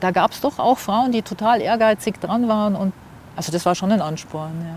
da 0.00 0.10
gab 0.10 0.32
es 0.32 0.40
doch 0.40 0.58
auch 0.58 0.78
Frauen, 0.78 1.12
die 1.12 1.22
total 1.22 1.60
ehrgeizig 1.60 2.20
dran 2.20 2.48
waren 2.48 2.74
und 2.74 2.92
Also 3.34 3.52
das 3.52 3.64
war 3.64 3.74
schon 3.74 3.92
ein 3.92 4.02
Ansporn, 4.02 4.52
ja. 4.60 4.76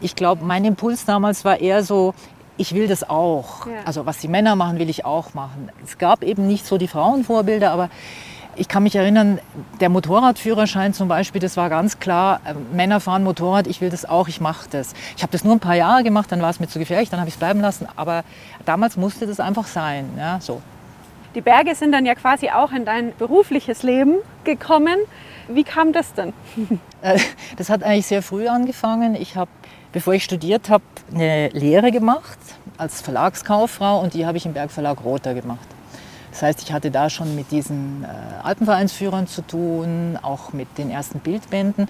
Ich 0.00 0.14
glaube, 0.14 0.44
mein 0.44 0.64
Impuls 0.64 1.04
damals 1.04 1.44
war 1.44 1.60
eher 1.60 1.82
so, 1.82 2.14
ich 2.58 2.74
will 2.74 2.88
das 2.88 3.08
auch. 3.08 3.66
Ja. 3.66 3.72
Also 3.86 4.04
was 4.04 4.18
die 4.18 4.28
Männer 4.28 4.56
machen, 4.56 4.78
will 4.78 4.90
ich 4.90 5.04
auch 5.04 5.32
machen. 5.32 5.70
Es 5.84 5.96
gab 5.96 6.22
eben 6.22 6.46
nicht 6.46 6.66
so 6.66 6.76
die 6.76 6.88
Frauenvorbilder, 6.88 7.70
aber 7.70 7.88
ich 8.56 8.66
kann 8.68 8.82
mich 8.82 8.96
erinnern, 8.96 9.38
der 9.80 9.88
Motorradführerschein 9.88 10.92
zum 10.92 11.06
Beispiel, 11.08 11.40
das 11.40 11.56
war 11.56 11.68
ganz 11.70 12.00
klar, 12.00 12.40
äh, 12.44 12.54
Männer 12.74 12.98
fahren 12.98 13.22
Motorrad, 13.22 13.68
ich 13.68 13.80
will 13.80 13.88
das 13.88 14.04
auch, 14.04 14.26
ich 14.26 14.40
mache 14.40 14.68
das. 14.70 14.94
Ich 15.16 15.22
habe 15.22 15.30
das 15.30 15.44
nur 15.44 15.54
ein 15.54 15.60
paar 15.60 15.76
Jahre 15.76 16.02
gemacht, 16.02 16.30
dann 16.32 16.42
war 16.42 16.50
es 16.50 16.58
mir 16.58 16.66
zu 16.66 16.80
gefährlich, 16.80 17.08
dann 17.08 17.20
habe 17.20 17.28
ich 17.28 17.34
es 17.34 17.38
bleiben 17.38 17.60
lassen. 17.60 17.86
Aber 17.94 18.24
damals 18.64 18.96
musste 18.96 19.26
das 19.26 19.38
einfach 19.38 19.66
sein. 19.66 20.10
Ja, 20.18 20.40
so. 20.40 20.60
Die 21.36 21.40
Berge 21.40 21.74
sind 21.76 21.92
dann 21.92 22.04
ja 22.04 22.16
quasi 22.16 22.50
auch 22.50 22.72
in 22.72 22.84
dein 22.84 23.14
berufliches 23.16 23.84
Leben 23.84 24.16
gekommen. 24.42 24.96
Wie 25.48 25.64
kam 25.64 25.92
das 25.92 26.12
denn? 26.14 26.32
Äh, 27.00 27.20
Das 27.56 27.70
hat 27.70 27.84
eigentlich 27.84 28.06
sehr 28.06 28.22
früh 28.22 28.48
angefangen. 28.48 29.14
Ich 29.14 29.36
habe, 29.36 29.50
bevor 29.92 30.14
ich 30.14 30.24
studiert 30.24 30.68
habe, 30.68 30.84
eine 31.12 31.48
Lehre 31.48 31.90
gemacht 31.90 32.38
als 32.76 33.00
Verlagskauffrau 33.00 34.00
und 34.00 34.14
die 34.14 34.26
habe 34.26 34.38
ich 34.38 34.46
im 34.46 34.52
Bergverlag 34.52 35.02
Rother 35.04 35.34
gemacht. 35.34 35.66
Das 36.30 36.42
heißt, 36.42 36.62
ich 36.62 36.72
hatte 36.72 36.90
da 36.90 37.10
schon 37.10 37.34
mit 37.34 37.50
diesen 37.50 38.04
äh, 38.04 38.06
Alpenvereinsführern 38.44 39.26
zu 39.26 39.42
tun, 39.42 40.18
auch 40.22 40.52
mit 40.52 40.78
den 40.78 40.90
ersten 40.90 41.18
Bildbänden. 41.18 41.88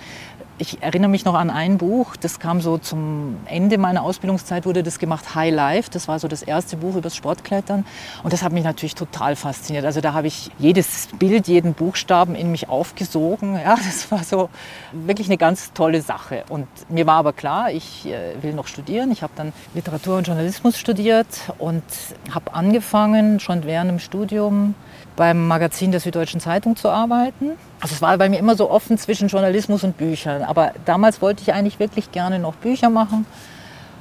Ich 0.60 0.82
erinnere 0.82 1.08
mich 1.08 1.24
noch 1.24 1.34
an 1.34 1.50
ein 1.50 1.78
Buch, 1.78 2.16
das 2.16 2.40
kam 2.40 2.60
so 2.60 2.78
zum 2.78 3.36
Ende 3.46 3.78
meiner 3.78 4.02
Ausbildungszeit, 4.02 4.66
wurde 4.66 4.82
das 4.82 4.98
gemacht, 4.98 5.36
High 5.36 5.54
Life. 5.54 5.88
Das 5.92 6.08
war 6.08 6.18
so 6.18 6.26
das 6.26 6.42
erste 6.42 6.76
Buch 6.76 6.90
über 6.90 7.00
das 7.00 7.14
Sportklettern. 7.14 7.86
Und 8.24 8.32
das 8.32 8.42
hat 8.42 8.52
mich 8.52 8.64
natürlich 8.64 8.96
total 8.96 9.36
fasziniert. 9.36 9.84
Also 9.84 10.00
da 10.00 10.14
habe 10.14 10.26
ich 10.26 10.50
jedes 10.58 11.10
Bild, 11.16 11.46
jeden 11.46 11.74
Buchstaben 11.74 12.34
in 12.34 12.50
mich 12.50 12.68
aufgesogen. 12.68 13.54
Ja, 13.54 13.76
das 13.76 14.10
war 14.10 14.24
so 14.24 14.50
wirklich 14.90 15.28
eine 15.28 15.36
ganz 15.36 15.72
tolle 15.74 16.02
Sache. 16.02 16.42
Und 16.48 16.66
mir 16.88 17.06
war 17.06 17.18
aber 17.18 17.32
klar, 17.32 17.70
ich 17.70 18.06
äh, 18.06 18.42
will 18.42 18.52
noch 18.52 18.66
studieren. 18.66 19.12
Ich 19.12 19.22
habe 19.22 19.32
dann 19.36 19.52
Literatur 19.74 20.18
und 20.18 20.26
Journalismus 20.26 20.76
studiert 20.76 21.28
und 21.58 21.84
habe 22.34 22.52
angefangen, 22.52 23.38
schon 23.38 23.62
während 23.62 23.92
dem 23.92 23.98
Studium 24.00 24.74
beim 25.18 25.48
Magazin 25.48 25.90
der 25.90 25.98
Süddeutschen 25.98 26.40
Zeitung 26.40 26.76
zu 26.76 26.88
arbeiten. 26.88 27.50
Also 27.80 27.94
es 27.96 28.00
war 28.00 28.16
bei 28.16 28.28
mir 28.28 28.38
immer 28.38 28.54
so 28.54 28.70
offen 28.70 28.96
zwischen 28.98 29.26
Journalismus 29.26 29.82
und 29.82 29.98
Büchern. 29.98 30.42
Aber 30.42 30.72
damals 30.84 31.20
wollte 31.20 31.42
ich 31.42 31.52
eigentlich 31.52 31.80
wirklich 31.80 32.12
gerne 32.12 32.38
noch 32.38 32.54
Bücher 32.54 32.88
machen 32.88 33.26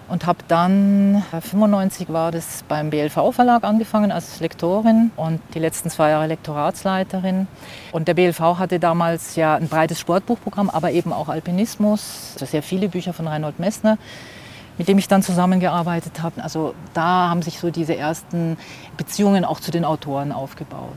und 0.10 0.28
habe 0.28 0.40
dann, 0.48 1.24
95 1.32 2.14
war 2.14 2.32
das 2.32 2.64
beim 2.68 2.92
BLV 2.92 3.34
Verlag 3.34 3.64
angefangen 3.64 4.12
als 4.12 4.40
Lektorin 4.40 5.10
und 5.16 5.42
die 5.56 5.60
letzten 5.60 5.90
zwei 5.90 6.12
Jahre 6.12 6.28
Lektoratsleiterin. 6.28 7.48
Und 7.92 8.08
der 8.08 8.14
BLV 8.14 8.40
hatte 8.40 8.80
damals 8.80 9.36
ja 9.36 9.56
ein 9.56 9.70
breites 9.70 10.00
Sportbuchprogramm, 10.00 10.70
aber 10.70 10.92
eben 10.92 11.12
auch 11.12 11.30
Alpinismus, 11.30 12.34
also 12.36 12.46
sehr 12.46 12.62
viele 12.62 12.90
Bücher 12.90 13.14
von 13.14 13.28
Reinhold 13.28 13.58
Messner 13.58 13.98
mit 14.78 14.88
dem 14.88 14.98
ich 14.98 15.08
dann 15.08 15.24
zusammengearbeitet 15.24 16.22
habe. 16.22 16.44
Also 16.44 16.74
da 16.94 17.30
haben 17.30 17.42
sich 17.42 17.60
so 17.60 17.72
diese 17.72 17.96
ersten 17.96 18.58
Beziehungen 18.98 19.46
auch 19.46 19.60
zu 19.60 19.72
den 19.72 19.86
Autoren 19.86 20.32
aufgebaut. 20.32 20.90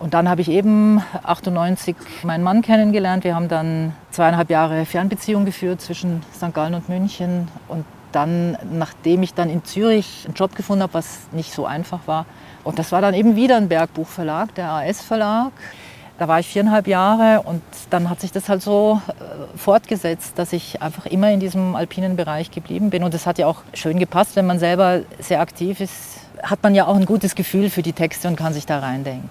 Und 0.00 0.14
dann 0.14 0.28
habe 0.28 0.40
ich 0.40 0.48
eben 0.48 1.02
98 1.24 1.96
meinen 2.22 2.44
Mann 2.44 2.62
kennengelernt. 2.62 3.24
Wir 3.24 3.34
haben 3.34 3.48
dann 3.48 3.94
zweieinhalb 4.10 4.48
Jahre 4.48 4.86
Fernbeziehung 4.86 5.44
geführt 5.44 5.80
zwischen 5.80 6.22
St. 6.34 6.54
Gallen 6.54 6.74
und 6.74 6.88
München. 6.88 7.48
Und 7.66 7.84
dann, 8.12 8.56
nachdem 8.72 9.22
ich 9.22 9.34
dann 9.34 9.50
in 9.50 9.64
Zürich 9.64 10.24
einen 10.24 10.34
Job 10.34 10.54
gefunden 10.54 10.82
habe, 10.82 10.94
was 10.94 11.28
nicht 11.32 11.52
so 11.52 11.66
einfach 11.66 12.00
war, 12.06 12.26
und 12.64 12.78
das 12.78 12.92
war 12.92 13.00
dann 13.00 13.14
eben 13.14 13.34
wieder 13.34 13.56
ein 13.56 13.68
Bergbuchverlag, 13.68 14.54
der 14.54 14.70
AS 14.70 15.00
Verlag. 15.00 15.52
Da 16.18 16.26
war 16.26 16.40
ich 16.40 16.48
viereinhalb 16.48 16.88
Jahre 16.88 17.42
und 17.42 17.62
dann 17.90 18.10
hat 18.10 18.20
sich 18.20 18.32
das 18.32 18.48
halt 18.48 18.60
so 18.60 19.00
äh, 19.06 19.56
fortgesetzt, 19.56 20.36
dass 20.36 20.52
ich 20.52 20.82
einfach 20.82 21.06
immer 21.06 21.30
in 21.30 21.38
diesem 21.38 21.76
alpinen 21.76 22.16
Bereich 22.16 22.50
geblieben 22.50 22.90
bin. 22.90 23.04
Und 23.04 23.14
das 23.14 23.24
hat 23.24 23.38
ja 23.38 23.46
auch 23.46 23.62
schön 23.72 24.00
gepasst, 24.00 24.34
wenn 24.34 24.46
man 24.46 24.58
selber 24.58 25.00
sehr 25.20 25.40
aktiv 25.40 25.80
ist, 25.80 26.18
hat 26.42 26.62
man 26.62 26.74
ja 26.74 26.86
auch 26.86 26.96
ein 26.96 27.06
gutes 27.06 27.36
Gefühl 27.36 27.70
für 27.70 27.82
die 27.82 27.92
Texte 27.92 28.26
und 28.26 28.34
kann 28.34 28.52
sich 28.52 28.66
da 28.66 28.80
reindenken. 28.80 29.30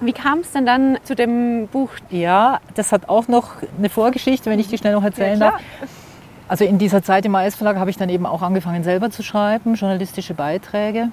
Wie 0.00 0.12
kam 0.12 0.40
es 0.40 0.52
denn 0.52 0.66
dann 0.66 0.98
zu 1.04 1.14
dem 1.14 1.68
Buch? 1.68 1.88
Ja, 2.10 2.60
das 2.74 2.92
hat 2.92 3.08
auch 3.08 3.28
noch 3.28 3.52
eine 3.78 3.88
Vorgeschichte, 3.88 4.50
wenn 4.50 4.58
ich 4.58 4.68
die 4.68 4.76
schnell 4.76 4.92
noch 4.92 5.04
erzählen 5.04 5.40
Ja, 5.40 5.52
darf. 5.52 5.60
Also 6.48 6.64
in 6.64 6.78
dieser 6.78 7.02
Zeit 7.02 7.24
im 7.24 7.34
AS-Verlag 7.34 7.76
habe 7.76 7.90
ich 7.90 7.96
dann 7.96 8.10
eben 8.10 8.26
auch 8.26 8.42
angefangen, 8.42 8.84
selber 8.84 9.10
zu 9.10 9.22
schreiben, 9.22 9.74
journalistische 9.74 10.34
Beiträge. 10.34 11.08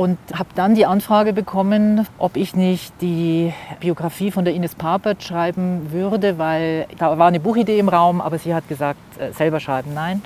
Und 0.00 0.16
habe 0.32 0.48
dann 0.54 0.74
die 0.74 0.86
Anfrage 0.86 1.34
bekommen, 1.34 2.06
ob 2.16 2.38
ich 2.38 2.56
nicht 2.56 2.90
die 3.02 3.52
Biografie 3.80 4.30
von 4.30 4.46
der 4.46 4.54
Ines 4.54 4.74
Papert 4.74 5.22
schreiben 5.22 5.92
würde, 5.92 6.38
weil 6.38 6.86
da 6.96 7.18
war 7.18 7.28
eine 7.28 7.38
Buchidee 7.38 7.78
im 7.78 7.90
Raum, 7.90 8.22
aber 8.22 8.38
sie 8.38 8.54
hat 8.54 8.66
gesagt, 8.66 8.98
äh, 9.18 9.30
selber 9.34 9.60
schreiben, 9.60 9.92
nein. 9.92 10.22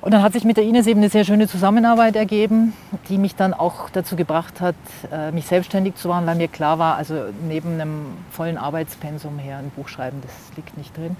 Und 0.00 0.14
dann 0.14 0.22
hat 0.22 0.34
sich 0.34 0.44
mit 0.44 0.56
der 0.56 0.62
Ines 0.62 0.86
eben 0.86 1.00
eine 1.00 1.08
sehr 1.08 1.24
schöne 1.24 1.48
Zusammenarbeit 1.48 2.14
ergeben, 2.14 2.72
die 3.08 3.18
mich 3.18 3.34
dann 3.34 3.54
auch 3.54 3.90
dazu 3.90 4.14
gebracht 4.14 4.60
hat, 4.60 4.76
äh, 5.10 5.32
mich 5.32 5.46
selbstständig 5.46 5.96
zu 5.96 6.06
machen, 6.06 6.24
weil 6.26 6.36
mir 6.36 6.46
klar 6.46 6.78
war, 6.78 6.94
also 6.94 7.24
neben 7.48 7.72
einem 7.72 8.06
vollen 8.30 8.56
Arbeitspensum 8.56 9.40
her 9.40 9.58
ein 9.58 9.72
Buch 9.74 9.88
schreiben, 9.88 10.18
das 10.22 10.56
liegt 10.56 10.78
nicht 10.78 10.96
drin. 10.96 11.16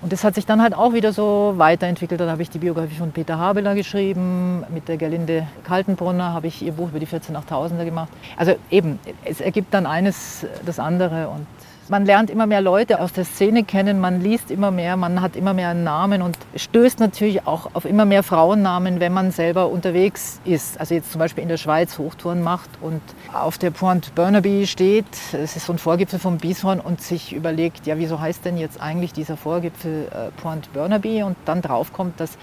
Und 0.00 0.12
das 0.12 0.22
hat 0.22 0.34
sich 0.36 0.46
dann 0.46 0.62
halt 0.62 0.74
auch 0.74 0.92
wieder 0.92 1.12
so 1.12 1.54
weiterentwickelt. 1.56 2.20
Dann 2.20 2.30
habe 2.30 2.42
ich 2.42 2.50
die 2.50 2.58
Biografie 2.58 2.94
von 2.94 3.10
Peter 3.10 3.38
Habeler 3.38 3.74
geschrieben. 3.74 4.64
Mit 4.68 4.88
der 4.88 4.96
Gerlinde 4.96 5.46
Kaltenbrunner 5.64 6.32
habe 6.32 6.46
ich 6.46 6.62
ihr 6.62 6.72
Buch 6.72 6.88
über 6.88 7.00
die 7.00 7.06
14 7.06 7.34
Achttausender 7.34 7.84
gemacht. 7.84 8.08
Also 8.36 8.54
eben, 8.70 9.00
es 9.24 9.40
ergibt 9.40 9.74
dann 9.74 9.86
eines 9.86 10.46
das 10.64 10.78
andere. 10.78 11.28
Und 11.28 11.46
man 11.90 12.04
lernt 12.04 12.30
immer 12.30 12.46
mehr 12.46 12.60
Leute 12.60 13.00
aus 13.00 13.12
der 13.12 13.24
Szene 13.24 13.64
kennen, 13.64 14.00
man 14.00 14.20
liest 14.20 14.50
immer 14.50 14.70
mehr, 14.70 14.96
man 14.96 15.20
hat 15.20 15.36
immer 15.36 15.54
mehr 15.54 15.70
einen 15.70 15.84
Namen 15.84 16.22
und 16.22 16.36
stößt 16.56 17.00
natürlich 17.00 17.46
auch 17.46 17.70
auf 17.74 17.84
immer 17.84 18.04
mehr 18.04 18.22
Frauennamen, 18.22 19.00
wenn 19.00 19.12
man 19.12 19.30
selber 19.30 19.68
unterwegs 19.68 20.40
ist. 20.44 20.78
Also 20.80 20.94
jetzt 20.94 21.12
zum 21.12 21.18
Beispiel 21.18 21.42
in 21.42 21.48
der 21.48 21.56
Schweiz 21.56 21.98
Hochtouren 21.98 22.42
macht 22.42 22.70
und 22.80 23.00
auf 23.32 23.58
der 23.58 23.70
Pointe 23.70 24.10
Burnaby 24.14 24.66
steht, 24.66 25.06
es 25.32 25.56
ist 25.56 25.66
so 25.66 25.72
ein 25.72 25.78
Vorgipfel 25.78 26.18
vom 26.18 26.38
Bishorn 26.38 26.80
und 26.80 27.00
sich 27.00 27.32
überlegt, 27.32 27.86
ja 27.86 27.98
wieso 27.98 28.20
heißt 28.20 28.44
denn 28.44 28.56
jetzt 28.56 28.80
eigentlich 28.80 29.12
dieser 29.12 29.36
Vorgipfel 29.36 30.08
äh, 30.10 30.40
Pointe 30.40 30.68
Burnaby 30.72 31.22
und 31.22 31.36
dann 31.44 31.62
draufkommt, 31.62 32.20
dass 32.20 32.38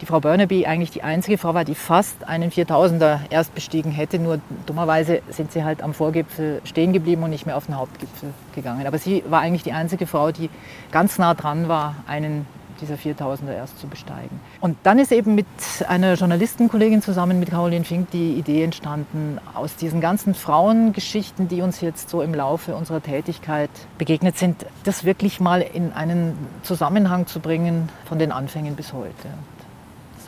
die 0.00 0.06
Frau 0.06 0.20
Burnaby 0.20 0.66
eigentlich 0.66 0.90
die 0.90 1.02
einzige 1.02 1.38
Frau 1.38 1.54
war, 1.54 1.64
die 1.64 1.74
fast 1.74 2.26
einen 2.26 2.50
4000er 2.50 3.20
erst 3.30 3.54
bestiegen 3.54 3.90
hätte. 3.90 4.18
Nur 4.18 4.40
dummerweise 4.66 5.20
sind 5.28 5.52
sie 5.52 5.64
halt 5.64 5.82
am 5.82 5.94
Vorgipfel 5.94 6.60
stehen 6.64 6.92
geblieben 6.92 7.22
und 7.22 7.30
nicht 7.30 7.46
mehr 7.46 7.56
auf 7.56 7.66
den 7.66 7.76
Hauptgipfel 7.76 8.32
gegangen. 8.54 8.86
Aber 8.86 8.98
sie 8.98 9.22
war 9.28 9.40
eigentlich 9.40 9.62
die 9.62 9.72
einzige 9.72 10.06
Frau, 10.06 10.32
die 10.32 10.48
ganz 10.90 11.18
nah 11.18 11.34
dran 11.34 11.68
war, 11.68 11.96
einen 12.06 12.46
dieser 12.80 12.94
4000er 12.94 13.52
erst 13.52 13.78
zu 13.78 13.86
besteigen. 13.86 14.40
Und 14.60 14.78
dann 14.84 14.98
ist 14.98 15.12
eben 15.12 15.34
mit 15.34 15.46
einer 15.86 16.14
Journalistenkollegin 16.14 17.02
zusammen 17.02 17.38
mit 17.38 17.50
Caroline 17.50 17.84
Fink 17.84 18.10
die 18.10 18.32
Idee 18.32 18.64
entstanden, 18.64 19.38
aus 19.54 19.76
diesen 19.76 20.00
ganzen 20.00 20.34
Frauengeschichten, 20.34 21.48
die 21.48 21.60
uns 21.60 21.80
jetzt 21.80 22.08
so 22.08 22.22
im 22.22 22.34
Laufe 22.34 22.74
unserer 22.74 23.02
Tätigkeit 23.02 23.70
begegnet 23.98 24.38
sind, 24.38 24.64
das 24.84 25.04
wirklich 25.04 25.40
mal 25.40 25.60
in 25.60 25.92
einen 25.92 26.36
Zusammenhang 26.62 27.26
zu 27.26 27.40
bringen 27.40 27.90
von 28.06 28.18
den 28.18 28.32
Anfängen 28.32 28.76
bis 28.76 28.92
heute. 28.92 29.28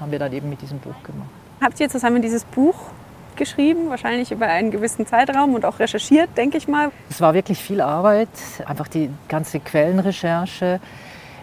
Das 0.02 0.06
haben 0.06 0.10
wir 0.10 0.18
dann 0.18 0.32
eben 0.32 0.50
mit 0.50 0.60
diesem 0.60 0.80
Buch 0.80 1.00
gemacht. 1.04 1.30
Habt 1.60 1.78
ihr 1.78 1.88
zusammen 1.88 2.22
dieses 2.22 2.42
Buch 2.44 2.74
geschrieben, 3.36 3.88
wahrscheinlich 3.88 4.32
über 4.32 4.46
einen 4.46 4.72
gewissen 4.72 5.06
Zeitraum 5.06 5.54
und 5.54 5.64
auch 5.64 5.78
recherchiert, 5.78 6.36
denke 6.36 6.58
ich 6.58 6.66
mal. 6.66 6.90
Es 7.08 7.20
war 7.20 7.34
wirklich 7.34 7.62
viel 7.62 7.80
Arbeit, 7.80 8.26
einfach 8.66 8.88
die 8.88 9.10
ganze 9.28 9.60
Quellenrecherche. 9.60 10.80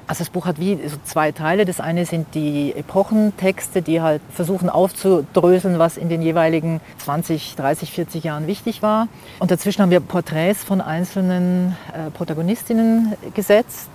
Also 0.10 0.24
das 0.24 0.32
Buch 0.32 0.48
hat 0.48 0.60
wie 0.60 0.76
so 0.88 0.98
zwei 1.04 1.32
Teile. 1.32 1.66
Das 1.66 1.80
eine 1.80 2.04
sind 2.04 2.34
die 2.34 2.74
Epochentexte, 2.76 3.84
die 3.84 4.02
halt 4.02 4.24
versuchen 4.32 4.68
aufzudröseln, 4.68 5.78
was 5.78 5.98
in 5.98 6.10
den 6.10 6.24
jeweiligen 6.24 6.82
20, 6.98 7.56
30, 7.56 7.92
40 7.92 8.24
Jahren 8.24 8.48
wichtig 8.48 8.82
war. 8.82 9.08
Und 9.38 9.52
dazwischen 9.52 9.84
haben 9.84 9.92
wir 9.92 10.00
Porträts 10.00 10.64
von 10.64 10.82
einzelnen 10.82 11.78
äh, 11.94 12.10
Protagonistinnen 12.10 13.14
gesetzt 13.36 13.92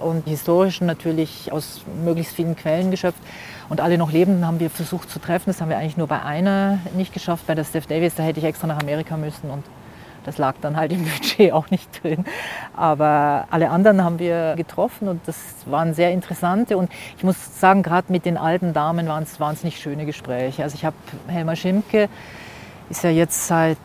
und 0.00 0.26
die 0.26 0.30
historischen 0.30 0.86
natürlich 0.86 1.52
aus 1.52 1.82
möglichst 2.02 2.34
vielen 2.34 2.56
Quellen 2.56 2.90
geschöpft. 2.90 3.20
Und 3.68 3.82
alle 3.82 3.98
noch 3.98 4.10
Lebenden 4.10 4.46
haben 4.46 4.60
wir 4.60 4.70
versucht 4.70 5.10
zu 5.10 5.18
treffen. 5.18 5.50
Das 5.50 5.60
haben 5.60 5.68
wir 5.68 5.76
eigentlich 5.76 5.98
nur 5.98 6.06
bei 6.06 6.22
einer 6.22 6.78
nicht 6.96 7.12
geschafft, 7.12 7.46
bei 7.46 7.54
der 7.54 7.64
Steph 7.64 7.86
Davis. 7.86 8.14
Da 8.14 8.22
hätte 8.22 8.40
ich 8.40 8.46
extra 8.46 8.66
nach 8.66 8.80
Amerika 8.80 9.18
müssen 9.18 9.50
und 9.50 9.64
das 10.28 10.36
lag 10.36 10.56
dann 10.60 10.76
halt 10.76 10.92
im 10.92 11.04
Budget 11.10 11.52
auch 11.52 11.70
nicht 11.70 12.02
drin. 12.02 12.24
Aber 12.76 13.46
alle 13.50 13.70
anderen 13.70 14.04
haben 14.04 14.18
wir 14.18 14.54
getroffen 14.56 15.08
und 15.08 15.20
das 15.26 15.36
waren 15.64 15.94
sehr 15.94 16.12
interessante. 16.12 16.76
Und 16.76 16.90
ich 17.16 17.24
muss 17.24 17.58
sagen, 17.58 17.82
gerade 17.82 18.12
mit 18.12 18.26
den 18.26 18.36
alten 18.36 18.74
Damen 18.74 19.08
waren 19.08 19.22
es 19.22 19.40
wahnsinnig 19.40 19.80
schöne 19.80 20.04
Gespräche. 20.04 20.62
Also 20.62 20.74
ich 20.76 20.84
habe 20.84 20.96
Helma 21.28 21.56
Schimke, 21.56 22.08
ist 22.90 23.04
ja 23.04 23.10
jetzt 23.10 23.46
seit 23.46 23.78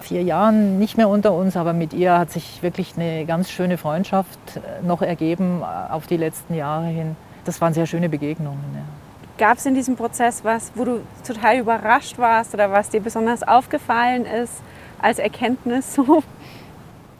vier 0.00 0.22
Jahren 0.22 0.78
nicht 0.78 0.96
mehr 0.96 1.08
unter 1.08 1.32
uns, 1.32 1.56
aber 1.56 1.72
mit 1.72 1.92
ihr 1.92 2.18
hat 2.18 2.30
sich 2.30 2.62
wirklich 2.62 2.94
eine 2.96 3.24
ganz 3.24 3.50
schöne 3.50 3.78
Freundschaft 3.78 4.38
äh, 4.56 4.84
noch 4.84 5.02
ergeben 5.02 5.62
äh, 5.62 5.92
auf 5.92 6.06
die 6.06 6.16
letzten 6.16 6.54
Jahre 6.54 6.86
hin. 6.86 7.16
Das 7.44 7.60
waren 7.60 7.72
sehr 7.72 7.86
schöne 7.86 8.08
Begegnungen. 8.08 8.64
Ja. 8.74 9.46
Gab 9.46 9.58
es 9.58 9.66
in 9.66 9.74
diesem 9.74 9.96
Prozess 9.96 10.44
was, 10.44 10.70
wo 10.74 10.84
du 10.84 11.00
total 11.26 11.58
überrascht 11.58 12.18
warst 12.18 12.54
oder 12.54 12.70
was 12.70 12.90
dir 12.90 13.00
besonders 13.00 13.42
aufgefallen 13.42 14.24
ist 14.24 14.62
als 15.04 15.18
Erkenntnis? 15.18 15.94
So? 15.94 16.22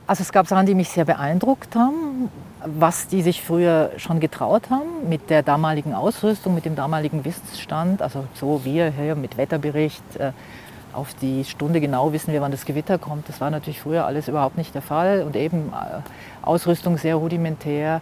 Also 0.07 0.23
es 0.23 0.33
gab 0.33 0.47
Sachen, 0.47 0.67
die 0.67 0.75
mich 0.75 0.89
sehr 0.89 1.05
beeindruckt 1.05 1.77
haben, 1.77 2.31
was 2.65 3.09
die 3.09 3.23
sich 3.23 3.43
früher 3.43 3.93
schon 3.99 4.21
getraut 4.21 4.71
haben 4.71 5.09
mit 5.09 5.31
der 5.31 5.43
damaligen 5.43 5.95
Ausrüstung, 5.95 6.55
mit 6.55 6.65
dem 6.65 6.77
damaligen 6.77 7.25
Wissensstand. 7.25 8.03
Also 8.03 8.25
so 8.35 8.65
wir 8.65 8.91
hier 8.91 9.15
mit 9.15 9.37
Wetterbericht 9.37 10.17
äh, 10.17 10.33
auf 10.93 11.15
die 11.15 11.45
Stunde 11.45 11.81
genau 11.81 12.13
wissen 12.13 12.33
wir, 12.33 12.41
wann 12.41 12.53
das 12.53 12.65
Gewitter 12.65 12.99
kommt. 12.99 13.29
Das 13.29 13.41
war 13.41 13.51
natürlich 13.51 13.81
früher 13.81 14.07
alles 14.07 14.29
überhaupt 14.29 14.57
nicht 14.57 14.75
der 14.75 14.83
Fall 14.83 15.23
und 15.23 15.37
eben 15.37 15.73
äh, 15.73 16.01
Ausrüstung 16.47 16.97
sehr 16.97 17.17
rudimentär 17.17 18.01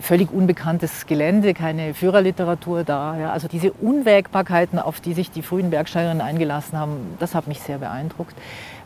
völlig 0.00 0.32
unbekanntes 0.32 1.06
Gelände, 1.06 1.54
keine 1.54 1.94
Führerliteratur 1.94 2.84
da. 2.84 3.16
Ja. 3.18 3.32
Also 3.32 3.48
diese 3.48 3.72
Unwägbarkeiten, 3.72 4.78
auf 4.78 5.00
die 5.00 5.14
sich 5.14 5.30
die 5.30 5.42
frühen 5.42 5.70
Bergsteigerinnen 5.70 6.20
eingelassen 6.20 6.78
haben, 6.78 7.16
das 7.18 7.34
hat 7.34 7.46
mich 7.46 7.60
sehr 7.60 7.78
beeindruckt. 7.78 8.34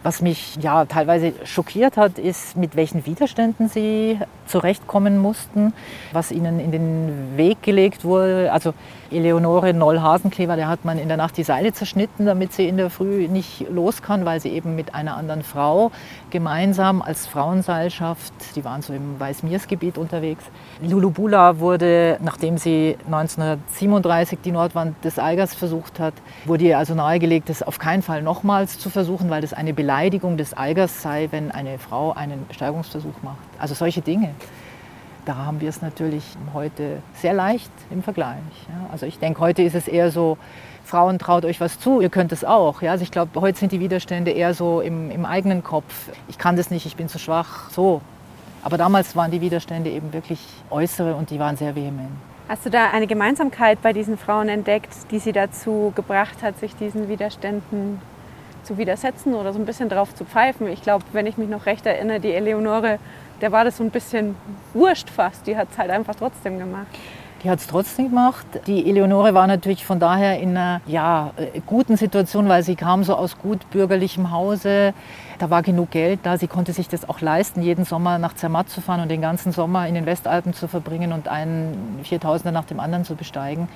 Was 0.06 0.22
mich 0.22 0.54
ja 0.60 0.84
teilweise 0.84 1.32
schockiert 1.42 1.96
hat, 1.96 2.20
ist, 2.20 2.56
mit 2.56 2.76
welchen 2.76 3.06
Widerständen 3.06 3.68
sie 3.68 4.20
zurechtkommen 4.46 5.18
mussten, 5.18 5.72
was 6.12 6.30
ihnen 6.30 6.60
in 6.60 6.70
den 6.70 7.36
Weg 7.36 7.60
gelegt 7.64 8.04
wurde. 8.04 8.52
Also 8.52 8.72
Eleonore 9.10 9.74
Noll-Hasenkleber, 9.74 10.54
der 10.54 10.68
hat 10.68 10.84
man 10.84 11.00
in 11.00 11.08
der 11.08 11.16
Nacht 11.16 11.36
die 11.36 11.42
Seile 11.42 11.72
zerschnitten, 11.72 12.24
damit 12.24 12.52
sie 12.52 12.68
in 12.68 12.76
der 12.76 12.88
Früh 12.88 13.26
nicht 13.26 13.68
los 13.68 14.00
kann, 14.00 14.24
weil 14.24 14.38
sie 14.38 14.50
eben 14.50 14.76
mit 14.76 14.94
einer 14.94 15.16
anderen 15.16 15.42
Frau 15.42 15.90
gemeinsam 16.30 17.02
als 17.02 17.26
Frauenseilschaft, 17.26 18.32
die 18.54 18.64
waren 18.64 18.82
so 18.82 18.92
im 18.92 19.18
Weißmirsgebiet 19.18 19.98
unterwegs. 19.98 20.44
Lulubula 20.82 21.58
wurde, 21.58 22.18
nachdem 22.22 22.58
sie 22.58 22.96
1937 23.06 24.38
die 24.44 24.52
Nordwand 24.52 25.04
des 25.04 25.18
Eigers 25.18 25.52
versucht 25.52 25.98
hat, 25.98 26.14
wurde 26.44 26.64
ihr 26.64 26.78
also 26.78 26.94
nahegelegt, 26.94 27.48
das 27.48 27.64
auf 27.64 27.80
keinen 27.80 28.02
Fall 28.02 28.22
nochmals 28.22 28.78
zu 28.78 28.88
versuchen, 28.88 29.30
weil 29.30 29.40
das 29.40 29.52
eine 29.52 29.74
Beleidigung 29.74 29.95
des 30.36 30.56
Eigers 30.56 31.02
sei, 31.02 31.28
wenn 31.30 31.50
eine 31.50 31.78
Frau 31.78 32.12
einen 32.12 32.46
Besteigungsversuch 32.46 33.22
macht. 33.22 33.38
Also 33.58 33.74
solche 33.74 34.02
Dinge. 34.02 34.34
Da 35.24 35.36
haben 35.36 35.60
wir 35.60 35.68
es 35.68 35.82
natürlich 35.82 36.22
heute 36.54 37.02
sehr 37.14 37.32
leicht 37.32 37.72
im 37.90 38.02
Vergleich. 38.02 38.38
Ja. 38.68 38.90
Also 38.92 39.06
ich 39.06 39.18
denke, 39.18 39.40
heute 39.40 39.62
ist 39.62 39.74
es 39.74 39.88
eher 39.88 40.10
so, 40.12 40.38
Frauen 40.84 41.18
traut 41.18 41.44
euch 41.44 41.60
was 41.60 41.80
zu, 41.80 42.00
ihr 42.00 42.10
könnt 42.10 42.30
es 42.30 42.44
auch. 42.44 42.82
Ja. 42.82 42.92
Also 42.92 43.02
ich 43.02 43.10
glaube, 43.10 43.40
heute 43.40 43.58
sind 43.58 43.72
die 43.72 43.80
Widerstände 43.80 44.30
eher 44.30 44.54
so 44.54 44.80
im, 44.80 45.10
im 45.10 45.24
eigenen 45.24 45.64
Kopf. 45.64 46.10
Ich 46.28 46.38
kann 46.38 46.56
das 46.56 46.70
nicht, 46.70 46.86
ich 46.86 46.94
bin 46.94 47.08
zu 47.08 47.18
schwach, 47.18 47.70
so. 47.70 48.02
Aber 48.62 48.78
damals 48.78 49.16
waren 49.16 49.30
die 49.30 49.40
Widerstände 49.40 49.90
eben 49.90 50.12
wirklich 50.12 50.40
äußere 50.70 51.14
und 51.14 51.30
die 51.30 51.38
waren 51.38 51.56
sehr 51.56 51.74
vehement. 51.74 52.10
Hast 52.48 52.64
du 52.64 52.70
da 52.70 52.90
eine 52.90 53.08
Gemeinsamkeit 53.08 53.82
bei 53.82 53.92
diesen 53.92 54.16
Frauen 54.16 54.48
entdeckt, 54.48 54.92
die 55.10 55.18
sie 55.18 55.32
dazu 55.32 55.92
gebracht 55.96 56.42
hat, 56.42 56.58
sich 56.60 56.76
diesen 56.76 57.08
Widerständen 57.08 58.00
zu 58.66 58.78
widersetzen 58.78 59.34
oder 59.34 59.52
so 59.52 59.58
ein 59.58 59.64
bisschen 59.64 59.88
drauf 59.88 60.14
zu 60.14 60.24
pfeifen? 60.24 60.66
Ich 60.68 60.82
glaube, 60.82 61.04
wenn 61.12 61.26
ich 61.26 61.38
mich 61.38 61.48
noch 61.48 61.66
recht 61.66 61.86
erinnere, 61.86 62.20
die 62.20 62.32
Eleonore, 62.32 62.98
der 63.40 63.52
war 63.52 63.64
das 63.64 63.78
so 63.78 63.84
ein 63.84 63.90
bisschen 63.90 64.34
wurscht 64.74 65.08
fast. 65.08 65.46
Die 65.46 65.56
hat 65.56 65.68
es 65.72 65.78
halt 65.78 65.90
einfach 65.90 66.14
trotzdem 66.14 66.58
gemacht. 66.58 66.86
Die 67.44 67.50
hat 67.50 67.58
es 67.58 67.66
trotzdem 67.66 68.08
gemacht. 68.08 68.46
Die 68.66 68.88
Eleonore 68.88 69.34
war 69.34 69.46
natürlich 69.46 69.84
von 69.84 70.00
daher 70.00 70.40
in 70.40 70.50
einer 70.50 70.80
ja, 70.86 71.32
äh, 71.36 71.60
guten 71.66 71.96
Situation, 71.96 72.48
weil 72.48 72.62
sie 72.62 72.76
kam 72.76 73.04
so 73.04 73.14
aus 73.14 73.38
gut 73.38 73.70
bürgerlichem 73.70 74.30
Hause. 74.30 74.94
Da 75.38 75.50
war 75.50 75.62
genug 75.62 75.90
Geld 75.90 76.20
da. 76.22 76.38
Sie 76.38 76.48
konnte 76.48 76.72
sich 76.72 76.88
das 76.88 77.08
auch 77.08 77.20
leisten, 77.20 77.62
jeden 77.62 77.84
Sommer 77.84 78.18
nach 78.18 78.34
Zermatt 78.34 78.70
zu 78.70 78.80
fahren 78.80 79.00
und 79.00 79.10
den 79.10 79.20
ganzen 79.20 79.52
Sommer 79.52 79.86
in 79.86 79.94
den 79.94 80.06
Westalpen 80.06 80.54
zu 80.54 80.66
verbringen 80.66 81.12
und 81.12 81.28
einen 81.28 82.00
Viertausender 82.02 82.52
nach 82.52 82.64
dem 82.64 82.80
anderen 82.80 83.04
zu 83.04 83.14
besteigen. 83.14 83.68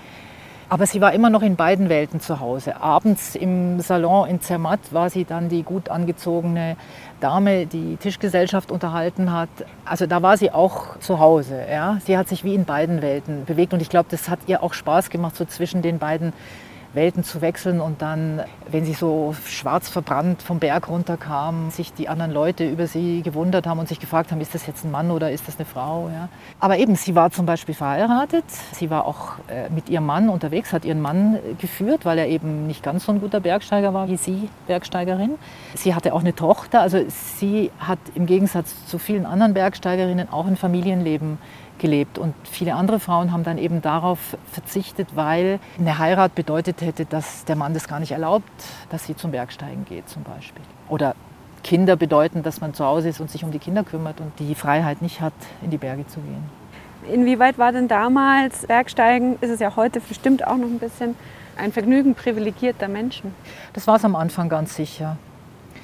Aber 0.71 0.87
sie 0.87 1.01
war 1.01 1.13
immer 1.13 1.31
noch 1.31 1.43
in 1.43 1.57
beiden 1.57 1.89
Welten 1.89 2.21
zu 2.21 2.39
Hause. 2.39 2.81
Abends 2.81 3.35
im 3.35 3.81
Salon 3.81 4.29
in 4.29 4.41
Zermatt 4.41 4.79
war 4.93 5.11
sie 5.11 5.25
dann 5.25 5.49
die 5.49 5.65
gut 5.65 5.89
angezogene 5.89 6.77
Dame, 7.19 7.67
die 7.67 7.97
Tischgesellschaft 7.97 8.71
unterhalten 8.71 9.33
hat. 9.33 9.49
Also 9.85 10.07
da 10.07 10.23
war 10.23 10.37
sie 10.37 10.53
auch 10.53 10.97
zu 11.01 11.19
Hause. 11.19 11.61
Ja? 11.69 11.99
Sie 12.07 12.17
hat 12.17 12.29
sich 12.29 12.45
wie 12.45 12.55
in 12.55 12.67
beiden 12.67 13.03
Welten 13.03 13.47
bewegt 13.47 13.73
und 13.73 13.83
ich 13.83 13.91
glaube, 13.91 14.07
das 14.13 14.29
hat 14.29 14.39
ihr 14.47 14.63
auch 14.63 14.73
Spaß 14.73 15.11
gemacht, 15.11 15.35
so 15.35 15.45
zwischen 15.45 15.83
den 15.83 15.99
beiden 15.99 16.33
Welten 16.93 17.23
zu 17.23 17.41
wechseln 17.41 17.81
und 17.81 18.03
dann, 18.03 18.43
wenn 18.69 18.85
sie 18.85 18.95
so 18.95 19.35
schwarz 19.47 19.89
verbrannt 19.89 20.43
vom 20.43 20.59
Berg 20.59 20.89
runterkam, 20.89 21.71
sich 21.71 21.93
die 21.93 22.09
anderen 22.09 22.33
Leute 22.33 22.69
über 22.69 22.87
sie 22.87 23.23
gewundert 23.23 23.67
haben 23.67 23.79
und 23.79 23.89
sich 23.89 24.01
gefragt 24.01 24.33
haben, 24.33 24.41
ist 24.41 24.55
das 24.55 24.67
jetzt 24.67 24.85
ein 24.85 24.91
Mann 24.91 25.11
oder 25.11 25.31
ist 25.31 25.47
das 25.47 25.57
eine 25.57 25.67
Frau? 25.67 26.11
Ja. 26.13 26.29
Aber 26.59 26.79
eben, 26.79 26.97
sie 26.97 27.15
war 27.15 27.31
zum 27.31 27.47
Beispiel 27.47 27.75
verheiratet, 27.75 28.45
sie 28.73 28.91
war 28.91 29.07
auch 29.07 29.35
äh, 29.49 29.71
mit 29.71 29.89
ihrem 29.89 30.07
Mann 30.07 30.29
unterwegs, 30.29 30.73
hat 30.73 30.85
ihren 30.85 31.01
Mann 31.01 31.39
geführt, 31.59 32.05
weil 32.05 32.19
er 32.19 32.27
eben 32.27 32.67
nicht 32.67 32.83
ganz 32.83 33.05
so 33.05 33.13
ein 33.13 33.21
guter 33.21 33.41
Bergsteiger 33.41 33.95
war 33.95 34.09
wie 34.09 34.17
sie, 34.17 34.49
Bergsteigerin. 34.67 35.37
Sie 35.75 35.95
hatte 35.95 36.13
auch 36.13 36.21
eine 36.21 36.35
Tochter, 36.35 36.81
also 36.81 36.99
sie 37.09 37.71
hat 37.79 37.99
im 38.15 38.27
Gegensatz 38.27 38.87
zu 38.87 38.99
vielen 38.99 39.27
anderen 39.27 39.55
Bergsteigerinnen 39.55 40.29
auch 40.33 40.47
ein 40.47 40.57
Familienleben 40.57 41.39
gelebt. 41.81 42.19
Und 42.19 42.35
viele 42.45 42.75
andere 42.75 43.01
Frauen 43.01 43.33
haben 43.33 43.43
dann 43.43 43.59
eben 43.59 43.83
darauf 43.83 44.37
verzichtet, 44.53 45.09
weil 45.17 45.59
eine 45.79 45.99
Heirat 45.99 46.35
bedeutet 46.37 46.81
hätte, 46.83 47.05
dass 47.05 47.45
der 47.45 47.57
Mann 47.57 47.75
das 47.75 47.89
gar 47.89 47.99
nicht 47.99 48.13
erlaubt, 48.13 48.49
dass 48.91 49.07
sie 49.07 49.17
zum 49.17 49.33
Bergsteigen 49.33 49.85
geht 49.85 50.09
zum 50.09 50.23
Beispiel. 50.23 50.63
Oder 50.89 51.15
Kinder 51.65 51.97
bedeuten, 51.97 52.43
dass 52.43 52.61
man 52.61 52.75
zu 52.75 52.85
Hause 52.85 53.09
ist 53.09 53.21
und 53.21 53.31
sich 53.31 53.45
um 53.45 53.51
die 53.51 53.59
Kinder 53.59 53.85
kümmert 53.85 54.21
und 54.21 54.33
die 54.39 54.55
Freiheit 54.55 55.03
nicht 55.03 55.21
hat, 55.21 55.35
in 55.63 55.71
die 55.71 55.79
Berge 55.79 56.07
zu 56.07 56.21
gehen. 56.21 56.45
Inwieweit 57.13 57.59
war 57.59 57.73
denn 57.73 57.89
damals 57.89 58.67
Bergsteigen, 58.67 59.37
ist 59.41 59.51
es 59.51 59.61
ja 59.61 59.75
heute 59.77 60.01
bestimmt 60.01 60.47
auch 60.47 60.57
noch 60.57 60.69
ein 60.69 60.79
bisschen, 60.79 61.17
ein 61.57 61.73
Vergnügen 61.73 62.15
privilegierter 62.15 62.89
Menschen? 62.89 63.35
Das 63.73 63.87
war 63.87 63.97
es 63.97 64.05
am 64.05 64.17
Anfang 64.17 64.49
ganz 64.49 64.75
sicher. 64.77 65.17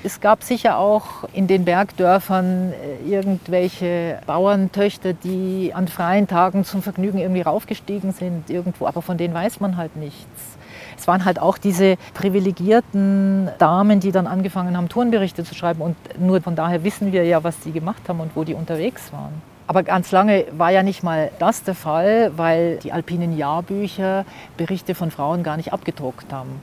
Es 0.06 0.20
gab 0.20 0.44
sicher 0.44 0.78
auch 0.78 1.24
in 1.32 1.48
den 1.48 1.64
Bergdörfern 1.64 2.72
äh, 2.72 3.10
irgendwelche 3.10 4.20
Bauerntöchter, 4.24 5.14
die 5.14 5.72
an 5.74 5.88
freien 5.88 6.28
Tagen 6.28 6.64
zum 6.64 6.80
Vergnügen 6.80 7.18
irgendwie 7.18 7.40
raufgestiegen 7.40 8.12
sind 8.12 8.48
irgendwo, 8.48 8.86
aber 8.86 9.02
von 9.02 9.18
denen 9.18 9.34
weiß 9.34 9.58
man 9.58 9.76
halt 9.76 9.96
nichts. 9.96 10.56
Es 10.96 11.08
waren 11.08 11.24
halt 11.24 11.40
auch 11.40 11.58
diese 11.58 11.96
privilegierten 12.14 13.50
Damen, 13.58 13.98
die 13.98 14.12
dann 14.12 14.28
angefangen 14.28 14.76
haben, 14.76 14.88
Turnberichte 14.88 15.42
zu 15.42 15.56
schreiben 15.56 15.80
und 15.80 15.96
nur 16.20 16.40
von 16.40 16.54
daher 16.54 16.84
wissen 16.84 17.10
wir 17.10 17.24
ja, 17.24 17.42
was 17.42 17.64
sie 17.64 17.72
gemacht 17.72 18.08
haben 18.08 18.20
und 18.20 18.36
wo 18.36 18.44
die 18.44 18.54
unterwegs 18.54 19.12
waren. 19.12 19.42
Aber 19.66 19.82
ganz 19.82 20.12
lange 20.12 20.44
war 20.52 20.70
ja 20.70 20.84
nicht 20.84 21.02
mal 21.02 21.32
das 21.40 21.64
der 21.64 21.74
Fall, 21.74 22.30
weil 22.36 22.76
die 22.76 22.92
alpinen 22.92 23.36
Jahrbücher 23.36 24.24
Berichte 24.56 24.94
von 24.94 25.10
Frauen 25.10 25.42
gar 25.42 25.56
nicht 25.56 25.72
abgedruckt 25.72 26.32
haben. 26.32 26.62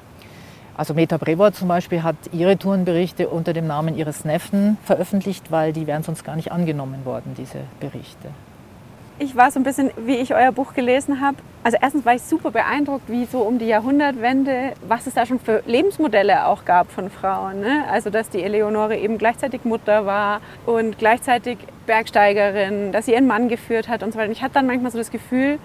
Also 0.75 0.95
Meta 0.95 1.17
Brevoort 1.17 1.55
zum 1.55 1.67
Beispiel 1.67 2.01
hat 2.01 2.15
ihre 2.31 2.57
Tourenberichte 2.57 3.29
unter 3.29 3.53
dem 3.53 3.67
Namen 3.67 3.95
ihres 3.95 4.25
Neffen 4.25 4.77
veröffentlicht, 4.83 5.51
weil 5.51 5.71
die 5.71 5.85
wären 5.85 6.01
sonst 6.01 6.23
gar 6.23 6.35
nicht 6.35 6.51
angenommen 6.51 7.05
worden, 7.05 7.35
diese 7.37 7.59
Berichte. 7.79 8.29
Ich 9.19 9.35
war 9.35 9.51
so 9.51 9.59
ein 9.59 9.63
bisschen, 9.63 9.91
wie 9.97 10.15
ich 10.15 10.33
euer 10.33 10.51
Buch 10.51 10.73
gelesen 10.73 11.21
habe. 11.21 11.37
Also 11.63 11.77
erstens 11.79 12.03
war 12.03 12.15
ich 12.15 12.23
super 12.23 12.49
beeindruckt, 12.49 13.07
wie 13.07 13.25
so 13.25 13.41
um 13.41 13.59
die 13.59 13.67
Jahrhundertwende, 13.67 14.73
was 14.87 15.05
es 15.05 15.13
da 15.13 15.27
schon 15.27 15.39
für 15.39 15.61
Lebensmodelle 15.67 16.47
auch 16.47 16.65
gab 16.65 16.91
von 16.91 17.11
Frauen. 17.11 17.59
Ne? 17.59 17.85
Also 17.91 18.09
dass 18.09 18.29
die 18.29 18.41
Eleonore 18.41 18.97
eben 18.97 19.19
gleichzeitig 19.19 19.65
Mutter 19.65 20.07
war 20.07 20.41
und 20.65 20.97
gleichzeitig 20.97 21.59
Bergsteigerin, 21.85 22.91
dass 22.91 23.05
sie 23.05 23.13
ihren 23.13 23.27
Mann 23.27 23.47
geführt 23.47 23.87
hat 23.87 24.01
und 24.01 24.11
so 24.11 24.17
weiter. 24.17 24.29
Und 24.29 24.35
ich 24.35 24.41
hatte 24.41 24.55
dann 24.55 24.65
manchmal 24.65 24.91
so 24.91 24.97
das 24.97 25.11
Gefühl, 25.11 25.59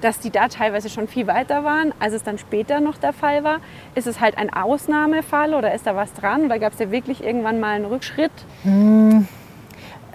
dass 0.00 0.20
die 0.20 0.30
da 0.30 0.48
teilweise 0.48 0.88
schon 0.88 1.08
viel 1.08 1.26
weiter 1.26 1.64
waren, 1.64 1.92
als 1.98 2.14
es 2.14 2.22
dann 2.22 2.38
später 2.38 2.80
noch 2.80 2.96
der 2.98 3.12
Fall 3.12 3.44
war. 3.44 3.58
Ist 3.94 4.06
es 4.06 4.20
halt 4.20 4.38
ein 4.38 4.52
Ausnahmefall 4.52 5.54
oder 5.54 5.74
ist 5.74 5.86
da 5.86 5.96
was 5.96 6.12
dran? 6.12 6.44
Oder 6.44 6.58
gab 6.58 6.72
es 6.72 6.78
ja 6.78 6.90
wirklich 6.90 7.22
irgendwann 7.22 7.60
mal 7.60 7.74
einen 7.74 7.84
Rückschritt? 7.84 8.32
Hm, 8.62 9.26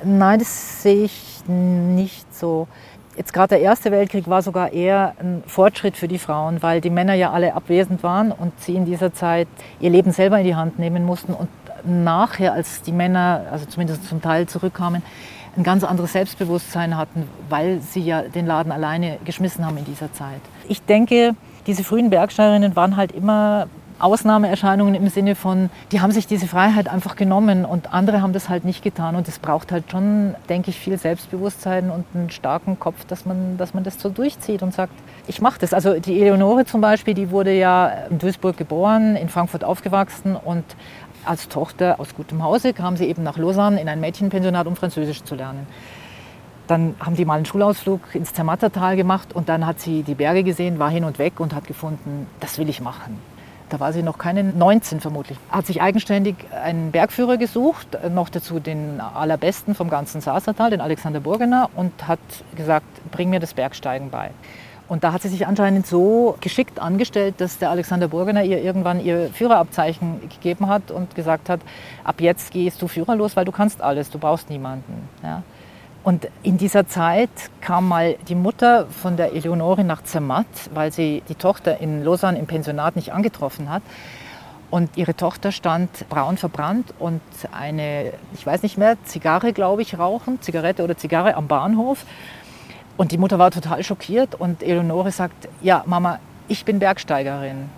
nein, 0.04 0.40
das 0.40 0.84
sehe 0.84 1.06
ich 1.06 1.42
nicht 1.48 2.34
so. 2.34 2.68
Jetzt 3.16 3.32
gerade 3.32 3.50
der 3.50 3.62
Erste 3.62 3.92
Weltkrieg 3.92 4.28
war 4.28 4.42
sogar 4.42 4.74
eher 4.74 5.14
ein 5.20 5.44
Fortschritt 5.46 5.98
für 5.98 6.08
die 6.08 6.18
Frauen, 6.18 6.64
weil 6.64 6.82
die 6.82 6.90
Männer 6.90 7.14
ja 7.14 7.32
alle 7.32 7.54
abwesend 7.54 8.02
waren 8.02 8.32
und 8.32 8.60
sie 8.60 8.76
in 8.76 8.86
dieser 8.86 9.14
Zeit 9.14 9.48
ihr 9.80 9.92
Leben 9.92 10.12
selber 10.12 10.40
in 10.40 10.46
die 10.46 10.56
Hand 10.56 10.80
nehmen 10.80 11.06
mussten. 11.06 11.34
Und 11.34 11.50
nachher, 11.86 12.54
als 12.54 12.82
die 12.82 12.92
Männer, 12.92 13.46
also 13.52 13.66
zumindest 13.66 14.08
zum 14.08 14.22
Teil 14.22 14.48
zurückkamen, 14.48 15.04
ein 15.56 15.64
ganz 15.64 15.84
anderes 15.84 16.14
Selbstbewusstsein 16.14 16.98
hatten, 16.98 17.28
weil 17.50 17.80
sie 17.82 18.02
ja 18.02 18.24
den 18.24 18.46
Laden 18.46 18.72
alleine 18.72 19.20
geschmissen 19.24 19.66
haben 19.66 19.78
in 19.78 19.86
dieser 19.86 20.12
Zeit. 20.14 20.42
Ich 20.68 20.82
denke, 20.82 21.36
diese 21.68 21.84
frühen 21.84 22.10
Bergsteigerinnen 22.10 22.76
waren 22.76 22.98
halt 22.98 23.12
immer 23.12 23.68
Ausnahmeerscheinungen 24.00 24.96
im 24.96 25.08
Sinne 25.08 25.36
von, 25.36 25.70
die 25.92 26.02
haben 26.02 26.12
sich 26.12 26.28
diese 26.28 26.48
Freiheit 26.48 26.90
einfach 26.90 27.16
genommen 27.16 27.64
und 27.64 27.94
andere 27.94 28.22
haben 28.22 28.34
das 28.34 28.50
halt 28.50 28.66
nicht 28.66 28.84
getan. 28.84 29.16
Und 29.16 29.28
es 29.28 29.40
braucht 29.40 29.72
halt 29.72 29.90
schon, 29.90 30.36
denke 30.50 30.72
ich, 30.72 30.80
viel 30.80 30.98
Selbstbewusstsein 30.98 31.90
und 31.90 32.04
einen 32.14 32.30
starken 32.30 32.80
Kopf, 32.80 33.06
dass 33.06 33.26
man, 33.26 33.58
dass 33.58 33.74
man 33.74 33.84
das 33.84 34.00
so 34.00 34.10
durchzieht 34.10 34.62
und 34.62 34.74
sagt, 34.74 34.94
ich 35.28 35.42
mache 35.42 35.60
das. 35.60 35.74
Also 35.74 36.00
die 36.00 36.22
Eleonore 36.22 36.66
zum 36.66 36.82
Beispiel, 36.82 37.14
die 37.14 37.32
wurde 37.32 37.54
ja 37.54 37.88
in 38.10 38.20
Duisburg 38.20 38.58
geboren, 38.58 39.16
in 39.16 39.30
Frankfurt 39.30 39.64
aufgewachsen 39.64 40.36
und 40.36 40.66
als 41.26 41.48
Tochter 41.50 42.00
aus 42.00 42.16
gutem 42.16 42.44
Hause 42.44 42.74
kam 42.74 42.98
sie 42.98 43.06
eben 43.06 43.24
nach 43.24 43.38
Lausanne 43.38 43.82
in 43.82 43.90
ein 43.90 44.00
Mädchenpensionat, 44.00 44.68
um 44.68 44.76
Französisch 44.76 45.24
zu 45.24 45.36
lernen. 45.36 45.68
Dann 46.68 46.96
haben 47.00 47.16
die 47.16 47.26
mal 47.26 47.36
einen 47.36 47.46
Schulausflug 47.46 48.16
ins 48.16 48.34
Zermattertal 48.34 48.96
gemacht 48.96 49.34
und 49.34 49.50
dann 49.50 49.66
hat 49.66 49.80
sie 49.80 50.04
die 50.04 50.16
Berge 50.16 50.44
gesehen, 50.44 50.80
war 50.80 50.90
hin 50.90 51.04
und 51.04 51.20
weg 51.20 51.40
und 51.40 51.54
hat 51.54 51.68
gefunden, 51.68 52.28
das 52.40 52.58
will 52.58 52.70
ich 52.70 52.82
machen. 52.82 53.20
da 53.74 53.80
war 53.80 53.92
sie 53.92 54.04
noch 54.04 54.20
keine 54.20 54.44
19 54.44 55.00
vermutlich, 55.00 55.38
hat 55.50 55.66
sich 55.66 55.82
eigenständig 55.82 56.36
einen 56.52 56.92
Bergführer 56.92 57.38
gesucht, 57.38 57.98
noch 58.12 58.30
dazu 58.30 58.60
den 58.60 59.02
allerbesten 59.02 59.74
vom 59.74 59.90
ganzen 59.90 60.22
Sasertal, 60.22 60.70
den 60.70 60.80
Alexander 60.80 61.20
Burgener, 61.20 61.72
und 61.76 62.08
hat 62.08 62.20
gesagt, 62.56 62.86
bring 63.12 63.32
mir 63.32 63.40
das 63.40 63.56
Bergsteigen 63.56 64.12
bei. 64.12 64.30
Und 64.88 65.04
da 65.04 65.14
hat 65.14 65.22
sie 65.22 65.30
sich 65.30 65.48
anscheinend 65.48 65.88
so 65.88 66.38
geschickt 66.42 66.80
angestellt, 66.80 67.36
dass 67.38 67.58
der 67.58 67.70
Alexander 67.70 68.08
Burgener 68.08 68.44
ihr 68.44 68.62
irgendwann 68.62 69.04
ihr 69.04 69.30
Führerabzeichen 69.34 70.30
gegeben 70.30 70.68
hat 70.68 70.92
und 70.92 71.16
gesagt 71.16 71.50
hat, 71.50 71.62
ab 72.04 72.20
jetzt 72.20 72.52
gehst 72.52 72.82
du 72.82 72.88
führerlos, 72.88 73.36
weil 73.36 73.46
du 73.46 73.52
kannst 73.52 73.82
alles, 73.82 74.10
du 74.10 74.20
brauchst 74.20 74.50
niemanden. 74.50 75.08
Ja. 75.24 75.44
Und 76.04 76.28
in 76.44 76.58
dieser 76.58 76.86
Zeit 76.86 77.30
kam 77.62 77.88
mal 77.88 78.18
die 78.28 78.36
Mutter 78.36 78.88
von 78.88 79.16
der 79.16 79.34
Eleonore 79.34 79.86
nach 79.86 80.04
Zermatt, 80.04 80.48
weil 80.74 80.92
sie 80.92 81.24
die 81.30 81.36
Tochter 81.36 81.80
in 81.80 82.04
Lausanne 82.04 82.38
im 82.38 82.46
Pensionat 82.46 82.98
nicht 82.98 83.14
angetroffen 83.14 83.70
hat. 83.70 83.84
Und 84.70 84.98
ihre 84.98 85.16
Tochter 85.16 85.52
stand 85.52 86.10
braun 86.10 86.36
verbrannt 86.36 86.94
und 87.00 87.22
eine, 87.52 88.12
ich 88.34 88.46
weiß 88.46 88.64
nicht 88.64 88.78
mehr, 88.78 88.98
Zigarre, 89.06 89.54
glaube 89.54 89.82
ich, 89.84 89.98
rauchen, 89.98 90.42
Zigarette 90.42 90.84
oder 90.84 90.98
Zigarre 90.98 91.36
am 91.36 91.48
Bahnhof. 91.48 92.06
Und 92.98 93.12
die 93.12 93.18
Mutter 93.18 93.40
war 93.40 93.52
total 93.52 93.84
schockiert 93.84 94.36
und 94.36 94.62
Eleonore 94.62 95.12
sagt, 95.12 95.48
ja, 95.62 95.84
Mama, 95.86 96.20
ich 96.48 96.66
bin 96.66 96.80
Bergsteigerin. 96.80 97.70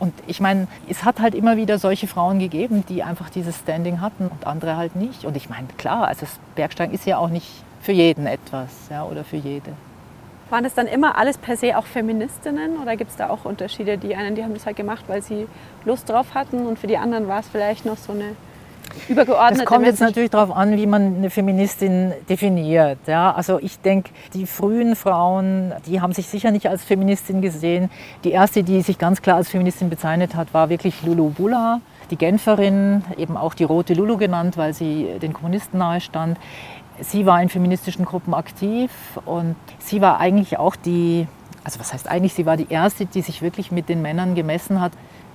Und 0.00 0.12
ich 0.26 0.40
meine, 0.40 0.66
es 0.88 1.04
hat 1.04 1.20
halt 1.20 1.34
immer 1.34 1.56
wieder 1.56 1.78
solche 1.78 2.08
Frauen 2.08 2.38
gegeben, 2.38 2.84
die 2.88 3.02
einfach 3.02 3.30
dieses 3.30 3.56
Standing 3.58 4.00
hatten 4.00 4.26
und 4.26 4.46
andere 4.46 4.76
halt 4.76 4.96
nicht. 4.96 5.24
Und 5.24 5.36
ich 5.36 5.48
meine, 5.48 5.68
klar, 5.78 6.08
also 6.08 6.22
das 6.22 6.38
Bergsteigen 6.56 6.92
ist 6.92 7.06
ja 7.06 7.18
auch 7.18 7.28
nicht 7.28 7.48
für 7.80 7.92
jeden 7.92 8.26
etwas 8.26 8.70
ja, 8.90 9.04
oder 9.04 9.24
für 9.24 9.36
jede. 9.36 9.72
Waren 10.50 10.64
das 10.64 10.74
dann 10.74 10.86
immer 10.86 11.16
alles 11.16 11.38
per 11.38 11.56
se 11.56 11.78
auch 11.78 11.86
Feministinnen 11.86 12.76
oder 12.78 12.96
gibt 12.96 13.10
es 13.10 13.16
da 13.16 13.30
auch 13.30 13.44
Unterschiede? 13.44 13.96
Die 13.96 14.14
einen, 14.14 14.34
die 14.34 14.42
haben 14.42 14.52
das 14.52 14.66
halt 14.66 14.76
gemacht, 14.76 15.04
weil 15.06 15.22
sie 15.22 15.46
Lust 15.84 16.08
drauf 16.08 16.34
hatten 16.34 16.66
und 16.66 16.78
für 16.78 16.86
die 16.86 16.98
anderen 16.98 17.28
war 17.28 17.40
es 17.40 17.48
vielleicht 17.48 17.86
noch 17.86 17.96
so 17.96 18.12
eine 18.12 18.36
übergeordnete. 19.08 19.62
Es 19.62 19.68
kommt 19.68 19.86
jetzt 19.86 20.00
natürlich 20.00 20.30
darauf 20.30 20.54
an, 20.54 20.76
wie 20.76 20.86
man 20.86 21.16
eine 21.16 21.30
Feministin 21.30 22.12
definiert. 22.28 22.98
Ja, 23.06 23.32
also 23.32 23.58
ich 23.60 23.78
denke, 23.80 24.10
die 24.32 24.46
frühen 24.46 24.96
Frauen, 24.96 25.72
die 25.86 26.00
haben 26.00 26.12
sich 26.12 26.26
sicher 26.28 26.50
nicht 26.50 26.68
als 26.68 26.84
Feministin 26.84 27.40
gesehen. 27.40 27.90
Die 28.24 28.30
erste, 28.32 28.62
die 28.62 28.80
sich 28.82 28.98
ganz 28.98 29.22
klar 29.22 29.36
als 29.36 29.48
Feministin 29.48 29.90
bezeichnet 29.90 30.34
hat, 30.34 30.54
war 30.54 30.68
wirklich 30.68 31.02
Lulu 31.02 31.30
Bula, 31.30 31.80
die 32.10 32.16
Genferin, 32.16 33.04
eben 33.16 33.36
auch 33.36 33.54
die 33.54 33.64
rote 33.64 33.94
Lulu 33.94 34.16
genannt, 34.16 34.56
weil 34.56 34.74
sie 34.74 35.18
den 35.20 35.32
Kommunisten 35.32 35.78
nahe 35.78 36.00
stand. 36.00 36.38
Sie 37.00 37.26
war 37.26 37.42
in 37.42 37.48
feministischen 37.48 38.04
Gruppen 38.04 38.34
aktiv 38.34 38.90
und 39.24 39.56
sie 39.78 40.00
war 40.00 40.20
eigentlich 40.20 40.58
auch 40.58 40.76
die, 40.76 41.26
also 41.64 41.80
was 41.80 41.92
heißt 41.92 42.08
eigentlich, 42.08 42.34
sie 42.34 42.46
war 42.46 42.56
die 42.56 42.70
erste, 42.70 43.06
die 43.06 43.20
sich 43.20 43.42
wirklich 43.42 43.72
mit 43.72 43.88
den 43.88 44.00
Männern 44.00 44.34
gemessen 44.34 44.80
hat. 44.80 44.92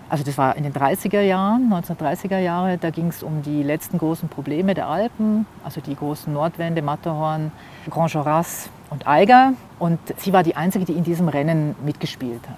Also 0.09 0.23
das 0.23 0.39
war 0.39 0.55
in 0.55 0.63
den 0.63 0.73
30er 0.73 1.21
Jahren, 1.21 1.71
1930er 1.71 2.39
Jahre, 2.39 2.79
da 2.79 2.89
ging 2.89 3.09
es 3.09 3.21
um 3.21 3.43
die 3.43 3.61
letzten 3.61 3.99
großen 3.99 4.27
Probleme 4.27 4.73
der 4.73 4.87
Alpen, 4.87 5.45
also 5.63 5.81
die 5.81 5.95
großen 5.95 6.33
Nordwände, 6.33 6.81
Matterhorn, 6.81 7.51
Grand 7.91 8.11
Joras 8.13 8.69
und 8.89 9.07
Eiger. 9.07 9.53
Und 9.77 9.99
sie 10.17 10.33
war 10.33 10.41
die 10.41 10.55
Einzige, 10.55 10.85
die 10.85 10.93
in 10.93 11.03
diesem 11.03 11.29
Rennen 11.29 11.75
mitgespielt 11.85 12.41
hat. 12.49 12.57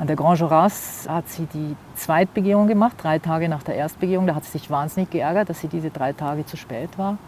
An 0.00 0.06
der 0.06 0.16
Grand 0.16 0.38
Joras 0.38 1.06
hat 1.10 1.28
sie 1.28 1.46
die 1.52 1.76
Zweitbegehung 1.94 2.68
gemacht, 2.68 2.96
drei 3.02 3.18
Tage 3.18 3.50
nach 3.50 3.62
der 3.62 3.74
Erstbegehung. 3.74 4.26
Da 4.26 4.34
hat 4.34 4.44
sie 4.44 4.52
sich 4.52 4.70
wahnsinnig 4.70 5.10
geärgert, 5.10 5.50
dass 5.50 5.60
sie 5.60 5.68
diese 5.68 5.90
drei 5.90 6.14
Tage 6.14 6.46
zu 6.46 6.56
spät 6.56 6.96
war. 6.96 7.18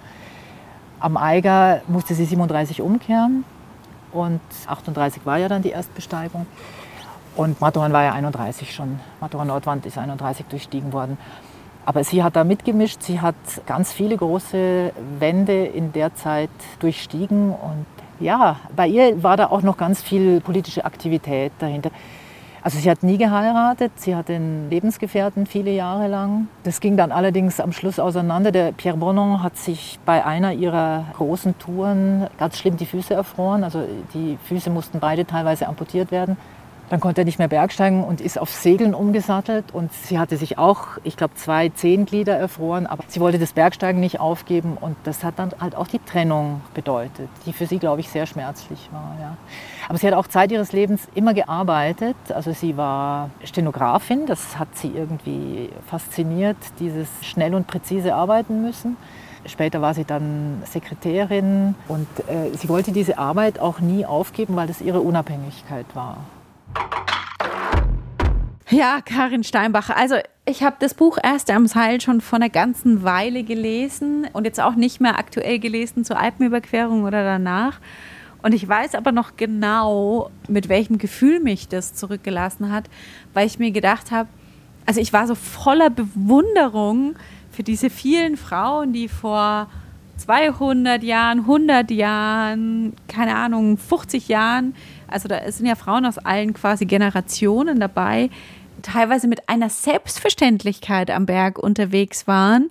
Am 1.01 1.19
Eiger 1.19 1.83
musste 1.87 2.15
sie 2.15 2.25
37 2.25 2.81
umkehren 2.81 3.45
und 4.13 4.41
38 4.67 5.27
war 5.27 5.37
ja 5.37 5.49
dann 5.49 5.61
die 5.63 5.71
Erstbesteigung. 5.71 6.47
Und 7.37 7.61
Matterhorn 7.61 7.93
war 7.93 8.03
ja 8.03 8.13
31 8.13 8.75
schon. 8.75 9.01
Matterhorn 9.21 9.49
Nordwand 9.49 9.87
ist 9.87 9.99
31 9.99 10.47
durchstiegen 10.47 10.93
worden. 10.93 11.17
Aber 11.87 12.05
sie 12.05 12.23
hat 12.23 12.37
da 12.37 12.45
mitgemischt. 12.45 13.03
Sie 13.03 13.21
hat 13.21 13.35
ganz 13.67 13.93
viele 13.93 14.17
große 14.17 14.93
Wände 15.19 15.65
in 15.65 15.93
der 15.93 16.15
Zeit 16.15 16.51
durchstiegen. 16.81 17.51
Und 17.51 17.87
ja, 18.19 18.57
bei 18.77 18.87
ihr 18.87 19.23
war 19.23 19.37
da 19.37 19.47
auch 19.47 19.63
noch 19.63 19.77
ganz 19.77 20.03
viel 20.03 20.41
politische 20.41 20.85
Aktivität 20.85 21.53
dahinter. 21.59 21.91
Also 22.63 22.79
sie 22.79 22.91
hat 22.91 23.03
nie 23.03 23.17
geheiratet, 23.17 23.93
sie 23.97 24.15
hatte 24.15 24.35
einen 24.35 24.69
Lebensgefährten 24.69 25.47
viele 25.47 25.71
Jahre 25.71 26.09
lang. 26.09 26.49
Das 26.63 26.81
ging 26.81 26.99
dann 26.99 27.11
allerdings 27.11 27.59
am 27.59 27.73
Schluss 27.73 27.99
auseinander. 27.99 28.53
Der 28.53 28.73
Pierre 28.73 28.99
Bonon 28.99 29.43
hat 29.43 29.57
sich 29.57 29.99
bei 30.05 30.27
einer 30.27 30.53
ihrer 30.53 31.07
großen 31.17 31.59
Touren 31.59 32.27
ganz 32.39 32.59
schlimm 32.59 32.77
die 32.77 32.85
Füße 32.85 33.15
erfroren. 33.15 33.65
Also 33.65 33.85
die 34.13 34.39
Füße 34.45 34.69
mussten 34.69 35.01
beide 35.01 35.25
teilweise 35.25 35.69
amputiert 35.69 36.11
werden. 36.11 36.37
Dann 36.91 36.99
konnte 36.99 37.21
er 37.21 37.25
nicht 37.25 37.39
mehr 37.39 37.47
bergsteigen 37.47 38.03
und 38.03 38.21
ist 38.21 38.37
auf 38.37 38.51
Segeln 38.51 38.95
umgesattelt. 38.95 39.73
Und 39.73 39.93
sie 39.93 40.19
hatte 40.19 40.37
sich 40.37 40.59
auch, 40.59 40.99
ich 41.05 41.17
glaube, 41.17 41.35
zwei 41.37 41.69
Zehenglieder 41.69 42.37
erfroren. 42.37 42.89
Aber 42.89 43.05
sie 43.07 43.21
wollte 43.21 43.39
das 43.39 43.53
Bergsteigen 43.53 44.01
nicht 44.01 44.19
aufgeben. 44.19 44.77
Und 44.79 44.97
das 45.05 45.23
hat 45.23 45.35
dann 45.39 45.53
halt 45.61 45.77
auch 45.77 45.87
die 45.87 46.01
Trennung 46.01 46.61
bedeutet, 46.75 47.29
die 47.47 47.53
für 47.53 47.67
sie, 47.67 47.79
glaube 47.79 48.01
ich, 48.01 48.09
sehr 48.09 48.27
schmerzlich 48.27 48.89
war. 48.91 49.15
Ja. 49.21 49.37
Aber 49.89 49.99
sie 49.99 50.07
hat 50.09 50.15
auch 50.15 50.27
Zeit 50.27 50.51
ihres 50.51 50.73
Lebens 50.73 51.07
immer 51.15 51.33
gearbeitet. 51.33 52.17
Also 52.35 52.53
sie 52.53 52.77
war 52.77 53.31
Stenografin. 53.45 54.27
Das 54.27 54.59
hat 54.59 54.77
sie 54.77 54.89
irgendwie 54.89 55.71
fasziniert, 55.87 56.57
dieses 56.81 57.09
schnell 57.23 57.55
und 57.55 57.69
präzise 57.69 58.17
arbeiten 58.17 58.63
müssen. 58.63 58.97
Später 59.47 59.81
war 59.81 59.95
sie 59.95 60.05
dann 60.05 60.61
Sekretärin 60.65 61.77
und 61.87 62.09
äh, 62.29 62.55
sie 62.57 62.69
wollte 62.69 62.93
diese 62.93 63.17
Arbeit 63.17 63.59
auch 63.61 63.79
nie 63.79 64.05
aufgeben, 64.05 64.57
weil 64.57 64.67
das 64.67 64.81
ihre 64.81 65.01
Unabhängigkeit 65.01 65.87
war. 65.95 66.19
Ja, 68.71 69.01
Karin 69.05 69.43
Steinbach. 69.43 69.91
Also 69.91 70.15
ich 70.47 70.63
habe 70.63 70.77
das 70.79 70.95
Buch 70.95 71.19
erst 71.23 71.51
am 71.51 71.67
Seil 71.67 72.01
schon 72.01 72.21
vor 72.21 72.37
einer 72.37 72.49
ganzen 72.49 73.03
Weile 73.03 73.43
gelesen 73.43 74.29
und 74.33 74.45
jetzt 74.45 74.61
auch 74.61 74.77
nicht 74.77 75.01
mehr 75.01 75.19
aktuell 75.19 75.59
gelesen 75.59 76.05
zur 76.05 76.19
Alpenüberquerung 76.19 77.05
oder 77.05 77.25
danach. 77.25 77.81
Und 78.43 78.55
ich 78.55 78.67
weiß 78.67 78.95
aber 78.95 79.13
noch 79.13 79.37
genau, 79.37 80.31
mit 80.49 80.69
welchem 80.69 80.99
Gefühl 80.99 81.41
mich 81.41 81.69
das 81.69 81.95
zurückgelassen 81.95 82.73
hat, 82.73 82.85
weil 83.35 83.47
ich 83.47 83.59
mir 83.59 83.71
gedacht 83.71 84.11
habe, 84.13 84.29
also 84.87 85.01
ich 85.01 85.13
war 85.13 85.27
so 85.27 85.35
voller 85.35 85.91
Bewunderung 85.91 87.17
für 87.51 87.63
diese 87.63 87.91
vielen 87.91 88.37
Frauen, 88.37 88.93
die 88.93 89.09
vor 89.09 89.69
200 90.17 91.03
Jahren, 91.03 91.41
100 91.41 91.91
Jahren, 91.91 92.95
keine 93.09 93.35
Ahnung, 93.37 93.79
50 93.79 94.29
Jahren, 94.29 94.75
also 95.11 95.29
da 95.29 95.51
sind 95.51 95.67
ja 95.67 95.75
Frauen 95.75 96.07
aus 96.07 96.19
allen 96.19 96.55
quasi 96.55 96.87
Generationen 96.87 97.81
dabei, 97.81 98.31
teilweise 98.83 99.29
mit 99.29 99.49
einer 99.49 99.69
Selbstverständlichkeit 99.69 101.11
am 101.11 101.27
Berg 101.27 101.59
unterwegs 101.59 102.27
waren 102.27 102.71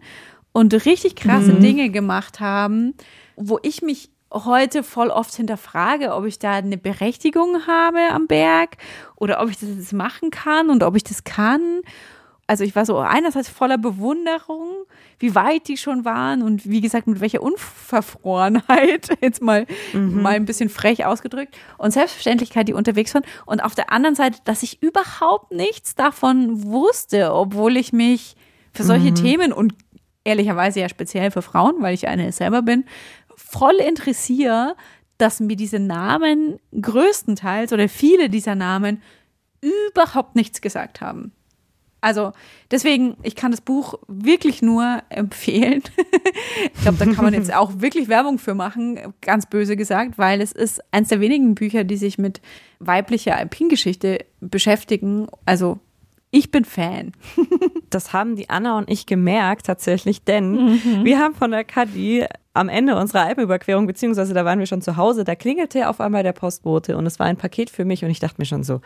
und 0.52 0.73
richtig 0.86 1.15
krasse 1.15 1.54
mhm. 1.54 1.62
Dinge 1.62 1.89
gemacht 1.89 2.39
haben, 2.39 2.93
wo 3.36 3.60
ich 3.62 3.82
mich 3.82 4.10
heute 4.32 4.84
voll 4.84 5.10
oft 5.10 5.34
hinterfrage, 5.34 6.13
ob 6.13 6.25
ich 6.25 6.39
da 6.39 6.54
eine 6.54 6.78
Berechtigung 6.78 7.65
habe 7.67 7.99
am 8.12 8.28
Berg 8.28 8.78
oder 9.15 9.41
ob 9.41 9.49
ich 9.49 9.60
das 9.60 9.69
jetzt 9.69 9.93
machen 9.93 10.30
kann 10.30 10.69
und 10.69 10.84
ob 10.84 10.95
ich 10.95 11.04
das 11.04 11.23
kann 11.23 11.82
also 12.49 12.63
ich 12.63 12.75
war 12.75 12.83
so 12.83 12.97
einerseits 12.97 13.47
voller 13.47 13.77
Bewunderung, 13.77 14.69
wie 15.19 15.35
weit 15.35 15.67
die 15.67 15.77
schon 15.77 16.03
waren 16.03 16.41
und 16.41 16.67
wie 16.67 16.81
gesagt, 16.81 17.05
mit 17.05 17.19
welcher 17.21 17.43
Unverfrorenheit, 17.43 19.09
jetzt 19.21 19.43
mal, 19.43 19.67
mhm. 19.93 20.23
mal 20.23 20.33
ein 20.33 20.45
bisschen 20.45 20.67
frech 20.67 21.05
ausgedrückt, 21.05 21.55
und 21.77 21.91
Selbstverständlichkeit, 21.91 22.67
die 22.67 22.73
unterwegs 22.73 23.13
waren. 23.13 23.23
Und 23.45 23.63
auf 23.63 23.75
der 23.75 23.91
anderen 23.91 24.15
Seite, 24.15 24.39
dass 24.45 24.63
ich 24.63 24.81
überhaupt 24.81 25.51
nichts 25.51 25.93
davon 25.93 26.63
wusste, 26.63 27.35
obwohl 27.35 27.77
ich 27.77 27.93
mich 27.93 28.35
für 28.73 28.83
solche 28.83 29.12
mhm. 29.12 29.15
Themen 29.15 29.53
und 29.53 29.75
ehrlicherweise 30.23 30.79
ja 30.79 30.89
speziell 30.89 31.29
für 31.29 31.43
Frauen, 31.43 31.75
weil 31.81 31.93
ich 31.93 32.07
eine 32.07 32.31
selber 32.31 32.63
bin, 32.63 32.85
voll 33.35 33.75
interessiere, 33.75 34.75
dass 35.19 35.39
mir 35.39 35.55
diese 35.55 35.77
Namen 35.77 36.59
größtenteils 36.81 37.73
oder 37.73 37.88
viele 37.88 38.27
dieser 38.27 38.55
Namen 38.55 39.03
überhaupt 39.62 40.35
nichts 40.35 40.62
gesagt 40.62 40.99
haben. 40.99 41.31
Also 42.01 42.31
deswegen, 42.71 43.17
ich 43.23 43.35
kann 43.35 43.51
das 43.51 43.62
Buch 43.62 43.95
wirklich 44.07 44.62
nur 44.62 45.01
empfehlen. 45.09 45.83
ich 46.73 46.81
glaube, 46.81 46.97
da 46.97 47.05
kann 47.12 47.25
man 47.25 47.33
jetzt 47.33 47.53
auch 47.53 47.73
wirklich 47.81 48.07
Werbung 48.07 48.39
für 48.39 48.55
machen, 48.55 48.99
ganz 49.21 49.47
böse 49.47 49.75
gesagt, 49.75 50.17
weil 50.17 50.41
es 50.41 50.51
ist 50.51 50.81
eines 50.91 51.09
der 51.09 51.19
wenigen 51.19 51.55
Bücher, 51.55 51.83
die 51.83 51.97
sich 51.97 52.17
mit 52.17 52.41
weiblicher 52.79 53.35
Alpingeschichte 53.35 54.19
beschäftigen. 54.39 55.27
Also 55.45 55.79
ich 56.31 56.51
bin 56.51 56.63
Fan. 56.63 57.13
das 57.89 58.13
haben 58.13 58.35
die 58.35 58.49
Anna 58.49 58.77
und 58.77 58.89
ich 58.89 59.05
gemerkt 59.05 59.65
tatsächlich, 59.65 60.23
denn 60.23 60.51
mhm. 60.51 61.03
wir 61.03 61.19
haben 61.19 61.35
von 61.35 61.51
der 61.51 61.63
Kadi 61.63 62.25
am 62.53 62.69
Ende 62.69 62.95
unserer 62.95 63.25
Alpenüberquerung, 63.25 63.88
beziehungsweise 63.88 64.33
da 64.33 64.45
waren 64.45 64.59
wir 64.59 64.65
schon 64.65 64.81
zu 64.81 64.97
Hause, 64.97 65.23
da 65.23 65.35
klingelte 65.35 65.89
auf 65.89 65.99
einmal 66.01 66.23
der 66.23 66.33
Postbote 66.33 66.97
und 66.97 67.05
es 67.05 67.19
war 67.19 67.25
ein 67.25 67.38
Paket 67.38 67.69
für 67.69 67.85
mich 67.85 68.03
und 68.03 68.12
ich 68.12 68.19
dachte 68.19 68.35
mir 68.38 68.45
schon 68.45 68.63
so, 68.63 68.81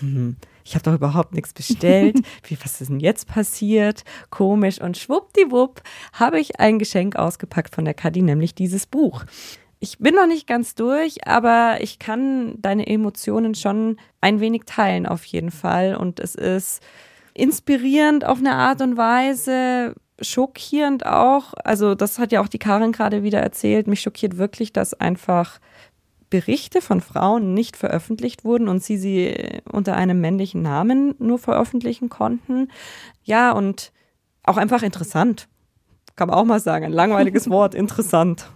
hm, 0.00 0.36
ich 0.64 0.74
habe 0.74 0.82
doch 0.82 0.94
überhaupt 0.94 1.34
nichts 1.34 1.52
bestellt. 1.52 2.16
Wie, 2.48 2.56
was 2.62 2.80
ist 2.80 2.88
denn 2.88 3.00
jetzt 3.00 3.28
passiert? 3.28 4.02
Komisch. 4.30 4.80
Und 4.80 4.96
schwuppdiwupp 4.96 5.82
habe 6.14 6.40
ich 6.40 6.58
ein 6.58 6.78
Geschenk 6.78 7.16
ausgepackt 7.16 7.74
von 7.74 7.84
der 7.84 7.94
Kadi, 7.94 8.22
nämlich 8.22 8.54
dieses 8.54 8.86
Buch. 8.86 9.24
Ich 9.80 9.98
bin 9.98 10.14
noch 10.14 10.26
nicht 10.26 10.46
ganz 10.46 10.74
durch, 10.74 11.28
aber 11.28 11.76
ich 11.80 11.98
kann 11.98 12.54
deine 12.62 12.86
Emotionen 12.86 13.54
schon 13.54 13.98
ein 14.22 14.40
wenig 14.40 14.62
teilen 14.64 15.04
auf 15.04 15.24
jeden 15.26 15.50
Fall. 15.50 15.94
Und 15.94 16.20
es 16.20 16.34
ist 16.34 16.82
inspirierend 17.34 18.24
auf 18.24 18.38
eine 18.38 18.54
Art 18.54 18.80
und 18.80 18.96
Weise, 18.96 19.94
schockierend 20.22 21.04
auch. 21.04 21.52
Also 21.62 21.94
das 21.94 22.18
hat 22.18 22.32
ja 22.32 22.40
auch 22.40 22.48
die 22.48 22.58
Karin 22.58 22.92
gerade 22.92 23.22
wieder 23.22 23.40
erzählt. 23.40 23.86
Mich 23.86 24.00
schockiert 24.00 24.38
wirklich, 24.38 24.72
dass 24.72 24.94
einfach 24.94 25.60
Berichte 26.34 26.80
von 26.80 27.00
Frauen 27.00 27.54
nicht 27.54 27.76
veröffentlicht 27.76 28.44
wurden 28.44 28.66
und 28.66 28.82
sie 28.82 28.96
sie 28.96 29.36
unter 29.70 29.94
einem 29.94 30.20
männlichen 30.20 30.62
Namen 30.62 31.14
nur 31.20 31.38
veröffentlichen 31.38 32.08
konnten. 32.08 32.72
Ja, 33.22 33.52
und 33.52 33.92
auch 34.42 34.56
einfach 34.56 34.82
interessant. 34.82 35.46
Kann 36.16 36.26
man 36.26 36.36
auch 36.36 36.44
mal 36.44 36.58
sagen. 36.58 36.86
Ein 36.86 36.92
langweiliges 36.92 37.48
Wort, 37.50 37.76
interessant. 37.76 38.50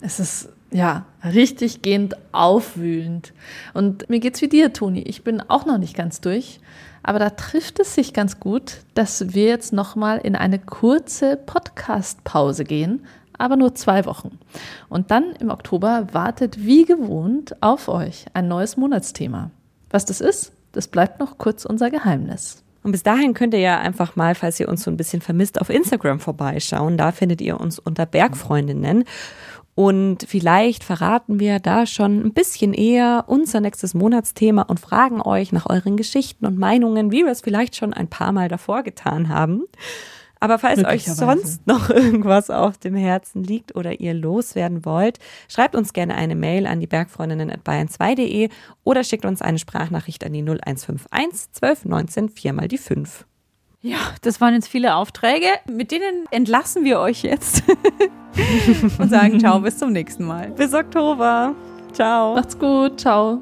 Es 0.00 0.20
ist 0.20 0.48
ja 0.70 1.06
richtig 1.24 1.82
gehend 1.82 2.14
aufwühlend. 2.30 3.32
Und 3.72 4.08
mir 4.08 4.20
geht's 4.20 4.40
wie 4.40 4.48
dir, 4.48 4.72
Toni. 4.72 5.02
Ich 5.02 5.24
bin 5.24 5.40
auch 5.40 5.66
noch 5.66 5.78
nicht 5.78 5.96
ganz 5.96 6.20
durch. 6.20 6.60
Aber 7.02 7.18
da 7.18 7.30
trifft 7.30 7.80
es 7.80 7.96
sich 7.96 8.12
ganz 8.12 8.38
gut, 8.38 8.76
dass 8.94 9.34
wir 9.34 9.46
jetzt 9.46 9.72
nochmal 9.72 10.18
in 10.18 10.36
eine 10.36 10.60
kurze 10.60 11.36
Podcast-Pause 11.36 12.62
gehen, 12.62 13.04
aber 13.44 13.56
nur 13.56 13.74
zwei 13.74 14.06
Wochen. 14.06 14.38
Und 14.88 15.10
dann 15.10 15.32
im 15.38 15.50
Oktober 15.50 16.08
wartet 16.12 16.64
wie 16.64 16.84
gewohnt 16.84 17.62
auf 17.62 17.88
euch 17.88 18.24
ein 18.32 18.48
neues 18.48 18.76
Monatsthema. 18.76 19.50
Was 19.90 20.04
das 20.04 20.20
ist, 20.20 20.52
das 20.72 20.88
bleibt 20.88 21.20
noch 21.20 21.38
kurz 21.38 21.64
unser 21.64 21.90
Geheimnis. 21.90 22.64
Und 22.82 22.92
bis 22.92 23.02
dahin 23.02 23.32
könnt 23.32 23.54
ihr 23.54 23.60
ja 23.60 23.78
einfach 23.78 24.16
mal, 24.16 24.34
falls 24.34 24.60
ihr 24.60 24.68
uns 24.68 24.82
so 24.82 24.90
ein 24.90 24.96
bisschen 24.96 25.22
vermisst, 25.22 25.60
auf 25.60 25.70
Instagram 25.70 26.20
vorbeischauen. 26.20 26.98
Da 26.98 27.12
findet 27.12 27.40
ihr 27.40 27.58
uns 27.60 27.78
unter 27.78 28.04
Bergfreundinnen. 28.06 29.04
Und 29.74 30.24
vielleicht 30.28 30.84
verraten 30.84 31.40
wir 31.40 31.58
da 31.58 31.86
schon 31.86 32.24
ein 32.24 32.32
bisschen 32.32 32.74
eher 32.74 33.24
unser 33.26 33.60
nächstes 33.60 33.94
Monatsthema 33.94 34.62
und 34.62 34.78
fragen 34.80 35.20
euch 35.20 35.50
nach 35.50 35.68
euren 35.68 35.96
Geschichten 35.96 36.46
und 36.46 36.58
Meinungen, 36.58 37.10
wie 37.10 37.24
wir 37.24 37.32
es 37.32 37.40
vielleicht 37.40 37.74
schon 37.74 37.92
ein 37.92 38.08
paar 38.08 38.32
Mal 38.32 38.48
davor 38.48 38.82
getan 38.82 39.28
haben. 39.28 39.64
Aber 40.44 40.58
falls 40.58 40.84
euch 40.84 41.06
sonst 41.06 41.66
noch 41.66 41.88
irgendwas 41.88 42.50
auf 42.50 42.76
dem 42.76 42.94
Herzen 42.94 43.42
liegt 43.42 43.74
oder 43.76 43.98
ihr 43.98 44.12
loswerden 44.12 44.84
wollt, 44.84 45.18
schreibt 45.48 45.74
uns 45.74 45.94
gerne 45.94 46.16
eine 46.16 46.34
Mail 46.34 46.66
an 46.66 46.80
die 46.80 46.86
Bergfreundinnen 46.86 47.50
at 47.50 47.60
bayern2.de 47.66 48.50
oder 48.84 49.04
schickt 49.04 49.24
uns 49.24 49.40
eine 49.40 49.58
Sprachnachricht 49.58 50.22
an 50.22 50.34
die 50.34 50.42
0151 50.42 51.52
12 51.52 51.84
19 51.86 52.28
4 52.28 52.52
mal 52.52 52.68
die 52.68 52.76
5. 52.76 53.24
Ja, 53.80 53.96
das 54.20 54.42
waren 54.42 54.52
jetzt 54.52 54.68
viele 54.68 54.96
Aufträge. 54.96 55.46
Mit 55.70 55.90
denen 55.90 56.26
entlassen 56.30 56.84
wir 56.84 57.00
euch 57.00 57.22
jetzt 57.22 57.62
und 58.98 59.08
sagen 59.08 59.40
ciao, 59.40 59.60
bis 59.60 59.78
zum 59.78 59.92
nächsten 59.92 60.24
Mal. 60.24 60.50
Bis 60.50 60.74
Oktober. 60.74 61.54
Ciao. 61.94 62.34
Macht's 62.34 62.58
gut. 62.58 63.00
Ciao. 63.00 63.40